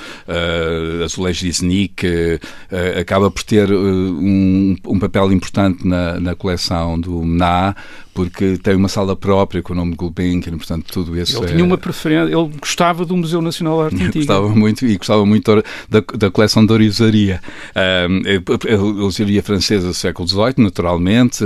azulejo 1.04 1.46
de 1.46 1.52
Znick, 1.52 2.40
acaba 3.00 3.30
por 3.30 3.44
ter 3.44 3.72
um, 3.72 4.76
um 4.86 5.00
papel 5.00 5.32
importante 5.32 5.88
na, 5.88 6.20
na 6.20 6.36
coleção 6.36 7.00
do 7.00 7.22
MNA, 7.22 7.76
porque 8.18 8.58
tem 8.58 8.76
uma 8.76 8.88
sala 8.88 9.16
própria 9.16 9.62
com 9.62 9.74
o 9.74 9.76
nome 9.76 9.92
de 9.92 9.98
Gulbenkian, 9.98 10.58
portanto 10.58 10.86
tudo 10.92 11.16
isso 11.22 11.38
Ele 11.38 11.46
é... 11.46 11.50
tinha 11.50 11.64
uma 11.64 11.78
preferência, 11.78 12.34
ele 12.34 12.50
gostava 12.60 13.06
do 13.06 13.16
Museu 13.16 13.44
Nacional 13.44 13.78
de 13.78 13.84
Arte 13.84 13.96
Antiga. 14.08 14.26
Gostava 14.26 14.50
muito 14.50 14.88
e 14.88 14.98
gostava 14.98 15.24
muito 15.24 15.64
da, 15.88 16.04
da 16.18 16.32
coleção 16.32 16.66
de 16.66 16.74
orizaria. 16.74 17.40
a 17.76 19.04
orizaria 19.04 19.44
francesa 19.44 19.90
do 19.90 19.94
século 19.94 20.28
XVIII, 20.28 20.56
naturalmente, 20.58 21.44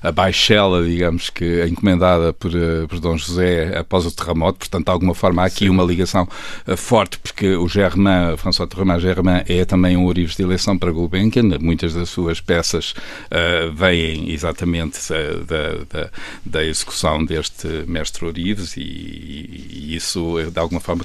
a 0.00 0.12
baixela, 0.12 0.84
digamos 0.84 1.28
que 1.28 1.66
encomendada 1.66 2.32
por, 2.32 2.54
eh, 2.54 2.86
por 2.86 3.00
Dom 3.00 3.18
José 3.18 3.76
após 3.76 4.06
o 4.06 4.12
terremoto, 4.12 4.60
portanto 4.60 4.84
de 4.84 4.92
alguma 4.92 5.16
forma 5.16 5.42
há 5.42 5.46
aqui 5.46 5.64
Sim. 5.64 5.70
uma 5.70 5.82
ligação 5.82 6.28
eh, 6.68 6.76
forte, 6.76 7.18
porque 7.18 7.56
o 7.56 7.66
Germain, 7.66 8.36
François 8.36 8.68
Terremin 8.68 9.00
Germain, 9.00 9.42
é 9.48 9.64
também 9.64 9.96
um 9.96 10.04
ourives 10.04 10.36
de 10.36 10.44
eleição 10.44 10.78
para 10.78 10.92
Gulbenkian, 10.92 11.58
muitas 11.60 11.94
das 11.94 12.10
suas 12.10 12.40
peças 12.40 12.92
uh, 12.92 13.72
vêm 13.74 14.30
exatamente 14.30 15.00
da, 15.48 15.84
da 15.90 16.11
da 16.44 16.64
execução 16.64 17.24
deste 17.24 17.66
mestre 17.86 18.24
Orives 18.24 18.76
e, 18.76 18.80
e, 18.80 19.94
isso, 19.96 20.36
de 20.50 20.58
alguma 20.58 20.80
forma, 20.80 21.04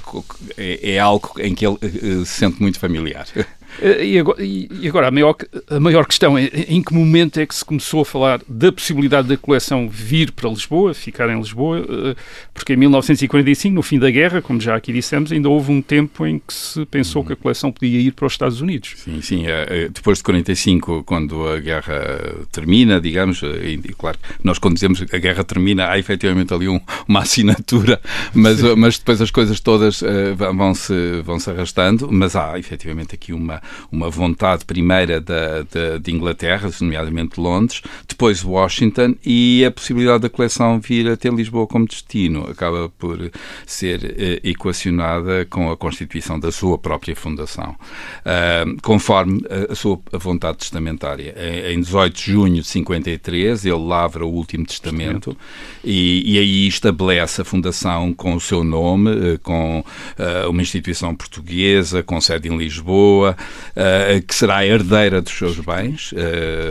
é, 0.56 0.92
é 0.94 0.98
algo 0.98 1.32
em 1.38 1.54
que 1.54 1.66
ele 1.66 1.78
eh, 1.82 2.24
se 2.24 2.40
sente 2.40 2.60
muito 2.60 2.78
familiar. 2.78 3.26
Eh, 3.80 4.04
e 4.06 4.18
agora, 4.18 4.42
e 4.42 4.88
agora, 4.88 5.08
a, 5.08 5.10
maior, 5.10 5.36
a 5.68 5.80
maior 5.80 6.06
questão 6.06 6.36
é 6.36 6.46
em 6.68 6.82
que 6.82 6.92
momento 6.92 7.38
é 7.38 7.46
que 7.46 7.54
se 7.54 7.64
começou 7.64 8.00
a 8.00 8.04
falar 8.04 8.40
da 8.48 8.72
possibilidade 8.72 9.28
da 9.28 9.36
coleção 9.36 9.88
vir 9.88 10.32
para 10.32 10.48
Lisboa, 10.48 10.94
ficar 10.94 11.28
em 11.30 11.38
Lisboa, 11.38 11.78
eh, 11.78 12.16
porque 12.52 12.72
em 12.72 12.76
1945, 12.76 13.74
no 13.74 13.82
fim 13.82 13.98
da 13.98 14.10
guerra, 14.10 14.42
como 14.42 14.60
já 14.60 14.74
aqui 14.74 14.92
dissemos, 14.92 15.30
ainda 15.30 15.48
houve 15.48 15.70
um 15.70 15.80
tempo 15.80 16.26
em 16.26 16.38
que 16.38 16.52
se 16.52 16.84
pensou 16.86 17.24
que 17.24 17.32
a 17.32 17.36
coleção 17.36 17.70
podia 17.70 18.00
ir 18.00 18.12
para 18.12 18.26
os 18.26 18.32
Estados 18.32 18.60
Unidos. 18.60 18.94
Sim, 18.96 19.20
sim. 19.20 19.46
Eh, 19.46 19.88
depois 19.92 20.18
de 20.18 20.24
45, 20.24 21.04
quando 21.04 21.46
a 21.48 21.58
guerra 21.60 22.46
termina, 22.50 23.00
digamos, 23.00 23.42
e 23.42 23.78
claro, 23.96 24.18
nós 24.42 24.58
quando 24.58 24.74
dizemos 24.74 25.00
que 25.02 25.16
a 25.16 25.18
guerra 25.18 25.44
termina, 25.44 25.88
há 25.88 25.98
efetivamente 25.98 26.52
ali 26.52 26.68
um, 26.68 26.80
uma 27.06 27.20
assinatura, 27.20 28.00
mas, 28.34 28.60
mas 28.76 28.98
depois 28.98 29.20
as 29.20 29.30
coisas 29.30 29.60
todas 29.60 30.02
vão-se 30.36 31.22
vão 31.22 31.38
-se 31.38 31.50
arrastando, 31.50 32.08
mas 32.10 32.34
há 32.34 32.58
efetivamente 32.58 33.14
aqui 33.14 33.32
uma 33.32 33.62
uma 33.90 34.10
vontade 34.10 34.64
primeira 34.64 35.20
da, 35.20 35.62
de 36.00 36.12
Inglaterra, 36.12 36.70
nomeadamente 36.80 37.40
Londres, 37.40 37.82
depois 38.06 38.44
Washington 38.44 39.14
e 39.24 39.64
a 39.64 39.70
possibilidade 39.70 40.22
da 40.22 40.28
coleção 40.28 40.80
vir 40.80 41.08
até 41.08 41.28
Lisboa 41.28 41.66
como 41.66 41.86
destino 41.86 42.48
acaba 42.50 42.88
por 42.88 43.30
ser 43.66 44.14
eh, 44.18 44.40
equacionada 44.42 45.46
com 45.46 45.70
a 45.70 45.76
constituição 45.76 46.38
da 46.38 46.50
sua 46.50 46.78
própria 46.78 47.14
fundação, 47.14 47.76
uh, 48.24 48.82
conforme 48.82 49.42
a, 49.48 49.72
a 49.72 49.74
sua 49.74 49.98
vontade 50.12 50.58
testamentária. 50.58 51.34
Em, 51.72 51.80
18 51.80 52.14
de 52.14 52.32
junho 52.32 52.62
de 52.62 52.66
53, 52.66 53.64
ele 53.64 53.76
lavra 53.76 54.26
o 54.26 54.30
último 54.30 54.66
testamento 54.66 55.36
e, 55.84 56.34
e, 56.34 56.38
aí 56.38 56.68
estabelece 56.68 57.40
a 57.40 57.44
fundação 57.44 58.12
com 58.12 58.34
o 58.34 58.40
seu 58.40 58.64
nome, 58.64 59.34
eh, 59.34 59.38
com 59.42 59.80
uh, 59.80 60.50
uma 60.50 60.62
instituição 60.62 61.14
portuguesa, 61.14 62.02
com 62.02 62.20
sede 62.20 62.48
em 62.48 62.56
Lisboa, 62.56 63.36
uh, 63.76 64.22
que 64.26 64.34
será 64.34 64.58
a 64.58 64.66
herdeira 64.66 65.20
dos 65.20 65.32
seus 65.32 65.58
bens, 65.60 66.12
uh, 66.12 66.16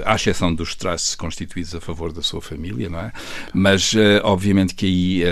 à 0.05 0.15
exceção 0.15 0.53
dos 0.53 0.75
trusts 0.75 1.15
constituídos 1.15 1.75
a 1.75 1.81
favor 1.81 2.11
da 2.11 2.21
sua 2.21 2.41
família, 2.41 2.89
não 2.89 2.99
é? 2.99 3.11
Mas, 3.53 3.93
uh, 3.93 4.21
obviamente, 4.23 4.75
que 4.75 4.85
aí, 4.85 5.23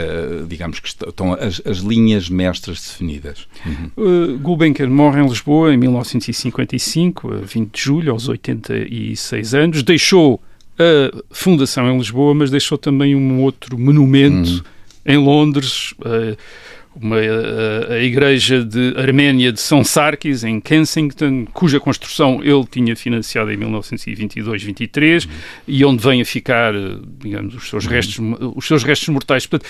digamos 0.47 0.79
que 0.79 0.87
estão 0.87 1.33
as, 1.33 1.61
as, 1.65 1.77
linhas 1.79 2.29
mestras 2.29 2.79
definidas. 2.79 3.47
Uhum. 3.65 4.37
Gulbenkian 4.39 4.87
morre 4.87 5.21
em 5.21 5.27
Lisboa 5.27 5.73
em 5.73 5.77
1955, 5.77 7.33
a 7.33 7.37
20 7.37 7.71
de 7.71 7.81
julho, 7.81 8.11
aos 8.11 8.27
86 8.27 9.53
anos. 9.53 9.83
Deixou 9.83 10.41
a 10.77 11.23
fundação 11.31 11.89
em 11.89 11.97
Lisboa, 11.97 12.33
mas 12.33 12.49
deixou 12.49 12.77
também 12.77 13.15
um 13.15 13.41
outro 13.41 13.77
monumento 13.77 14.49
hum. 14.49 14.61
em 15.05 15.17
Londres 15.17 15.93
uma, 17.01 17.17
a, 17.17 17.93
a, 17.93 18.03
igreja 18.03 18.63
de 18.63 18.93
Arménia 18.97 19.51
de 19.51 19.59
São 19.59 19.83
Sarkis, 19.83 20.43
em 20.43 20.59
Kensington, 20.59 21.45
cuja 21.53 21.79
construção 21.79 22.41
ele 22.41 22.65
tinha 22.69 22.95
financiado 22.95 23.51
em 23.51 23.57
1922-23 23.57 25.25
uhum. 25.25 25.31
e 25.67 25.83
onde 25.83 26.01
vem 26.01 26.21
a 26.21 26.25
ficar, 26.25 26.73
digamos, 27.19 27.55
os 27.55 27.69
seus, 27.69 27.85
uhum. 27.85 27.91
restos, 27.91 28.19
os 28.55 28.65
seus 28.65 28.83
restos 28.83 29.09
mortais. 29.09 29.45
Portanto, 29.45 29.69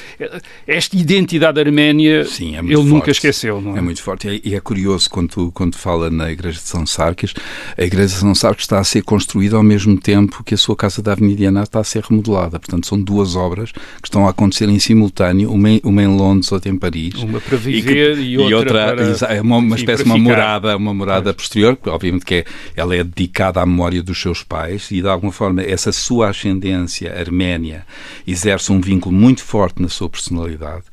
esta 0.67 0.95
identidade 0.95 1.59
arménia 1.59 2.25
Sim, 2.25 2.55
é 2.55 2.59
ele 2.59 2.75
forte. 2.75 2.89
nunca 2.89 3.11
esqueceu. 3.11 3.63
É? 3.75 3.79
é 3.79 3.81
muito 3.81 4.01
forte 4.03 4.41
e 4.43 4.53
é, 4.53 4.59
curioso 4.59 5.09
quando, 5.09 5.51
quando 5.51 5.75
fala 5.75 6.09
na 6.09 6.31
igreja 6.31 6.59
de 6.59 6.67
São 6.67 6.85
Sarkis, 6.85 7.33
a 7.77 7.83
igreja 7.83 8.13
de 8.13 8.19
São 8.19 8.35
Sarkis 8.35 8.65
está 8.65 8.79
a 8.79 8.83
ser 8.83 9.01
construída 9.01 9.55
ao 9.55 9.63
mesmo 9.63 9.99
tempo 9.99 10.43
que 10.43 10.53
a 10.53 10.57
sua 10.57 10.75
casa 10.75 11.01
da 11.01 11.13
Avenida 11.13 11.35
está 11.61 11.79
a 11.79 11.83
ser 11.83 12.03
remodelada. 12.03 12.59
Portanto, 12.59 12.85
são 12.85 13.01
duas 13.01 13.35
obras 13.35 13.71
que 13.71 14.07
estão 14.07 14.27
a 14.27 14.29
acontecer 14.29 14.69
em 14.69 14.79
simultâneo, 14.79 15.51
uma 15.51 15.69
em, 15.69 15.81
uma 15.83 16.03
em 16.03 16.07
Londres, 16.07 16.51
outra 16.51 16.71
em 16.71 16.77
Paris 16.77 17.14
uma 17.23 17.39
para 17.39 17.57
viver 17.57 17.77
e, 17.77 17.81
que, 17.81 18.21
e 18.21 18.37
outra, 18.37 18.49
e 18.49 18.53
outra 18.53 18.95
para, 18.95 19.35
é 19.35 19.41
uma, 19.41 19.57
uma 19.57 19.75
espécie 19.75 20.03
de 20.03 20.09
uma 20.09 20.17
morada, 20.17 20.75
uma 20.77 20.93
morada 20.93 21.33
posterior, 21.33 21.75
que 21.75 21.89
obviamente 21.89 22.25
que 22.25 22.35
é, 22.35 22.45
ela 22.75 22.95
é 22.95 23.03
dedicada 23.03 23.61
à 23.61 23.65
memória 23.65 24.01
dos 24.01 24.19
seus 24.19 24.43
pais 24.43 24.89
e 24.91 25.01
de 25.01 25.07
alguma 25.07 25.31
forma 25.31 25.61
essa 25.61 25.91
sua 25.91 26.29
ascendência 26.29 27.13
arménia 27.17 27.85
exerce 28.25 28.71
um 28.71 28.79
vínculo 28.79 29.15
muito 29.15 29.43
forte 29.43 29.81
na 29.81 29.89
sua 29.89 30.09
personalidade. 30.09 30.83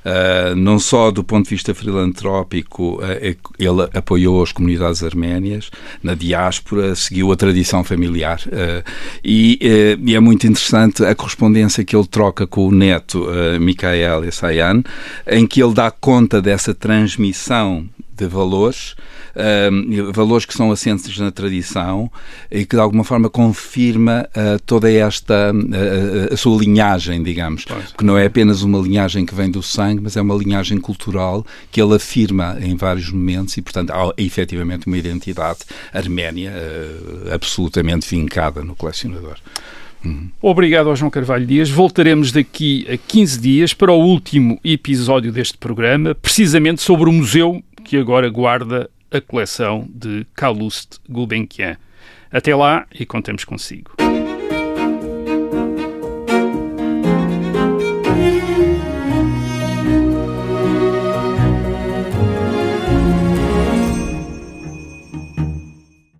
Uh, 0.00 0.56
não 0.56 0.78
só 0.78 1.10
do 1.10 1.22
ponto 1.22 1.44
de 1.44 1.50
vista 1.50 1.74
filantrópico, 1.74 2.94
uh, 3.02 3.36
ele 3.58 3.88
apoiou 3.92 4.42
as 4.42 4.50
comunidades 4.50 5.02
arménias, 5.02 5.70
na 6.02 6.14
diáspora, 6.14 6.94
seguiu 6.94 7.30
a 7.30 7.36
tradição 7.36 7.84
familiar. 7.84 8.40
Uh, 8.46 8.82
e, 9.22 9.98
e, 10.02 10.14
é 10.14 10.20
muito 10.20 10.46
interessante 10.46 11.04
a 11.04 11.14
correspondência 11.14 11.84
que 11.84 11.94
ele 11.94 12.06
troca 12.06 12.46
com 12.46 12.68
o 12.68 12.72
neto, 12.72 13.24
uh, 13.24 13.60
Mikhail 13.60 14.24
Essayan, 14.24 14.82
em 15.26 15.46
que 15.46 15.62
ele 15.62 15.69
dá 15.72 15.90
conta 15.90 16.40
dessa 16.40 16.74
transmissão 16.74 17.88
de 18.16 18.26
valores 18.26 18.94
uh, 19.30 20.12
valores 20.12 20.44
que 20.44 20.54
são 20.54 20.70
assentes 20.70 21.18
na 21.18 21.30
tradição 21.30 22.10
e 22.50 22.64
que 22.64 22.76
de 22.76 22.80
alguma 22.80 23.04
forma 23.04 23.28
confirma 23.28 24.28
uh, 24.30 24.60
toda 24.64 24.90
esta 24.90 25.52
uh, 25.52 26.32
a 26.32 26.36
sua 26.36 26.58
linhagem, 26.58 27.22
digamos, 27.22 27.64
pois. 27.64 27.92
que 27.92 28.04
não 28.04 28.16
é 28.16 28.26
apenas 28.26 28.62
uma 28.62 28.78
linhagem 28.78 29.24
que 29.24 29.34
vem 29.34 29.50
do 29.50 29.62
sangue, 29.62 30.02
mas 30.02 30.16
é 30.16 30.22
uma 30.22 30.34
linhagem 30.34 30.78
cultural 30.78 31.44
que 31.70 31.80
ele 31.80 31.94
afirma 31.94 32.56
em 32.60 32.76
vários 32.76 33.10
momentos 33.10 33.56
e, 33.56 33.62
portanto, 33.62 33.90
há 33.90 34.12
efetivamente 34.16 34.86
uma 34.86 34.98
identidade 34.98 35.60
arménia 35.92 36.52
absolutamente 37.32 38.08
vincada 38.08 38.62
no 38.62 38.74
colecionador. 38.74 39.36
Uhum. 40.04 40.30
Obrigado 40.40 40.88
ao 40.88 40.96
João 40.96 41.10
Carvalho 41.10 41.46
Dias. 41.46 41.68
Voltaremos 41.68 42.32
daqui 42.32 42.86
a 42.90 42.96
15 42.96 43.40
dias 43.40 43.74
para 43.74 43.92
o 43.92 43.98
último 43.98 44.58
episódio 44.64 45.30
deste 45.30 45.58
programa, 45.58 46.14
precisamente 46.14 46.82
sobre 46.82 47.08
o 47.08 47.12
museu 47.12 47.62
que 47.84 47.96
agora 47.96 48.28
guarda 48.28 48.88
a 49.10 49.20
coleção 49.20 49.86
de 49.92 50.26
Calouste 50.34 50.98
Gulbenkian. 51.08 51.76
Até 52.30 52.54
lá 52.54 52.86
e 52.94 53.04
contemos 53.04 53.44
consigo. 53.44 53.90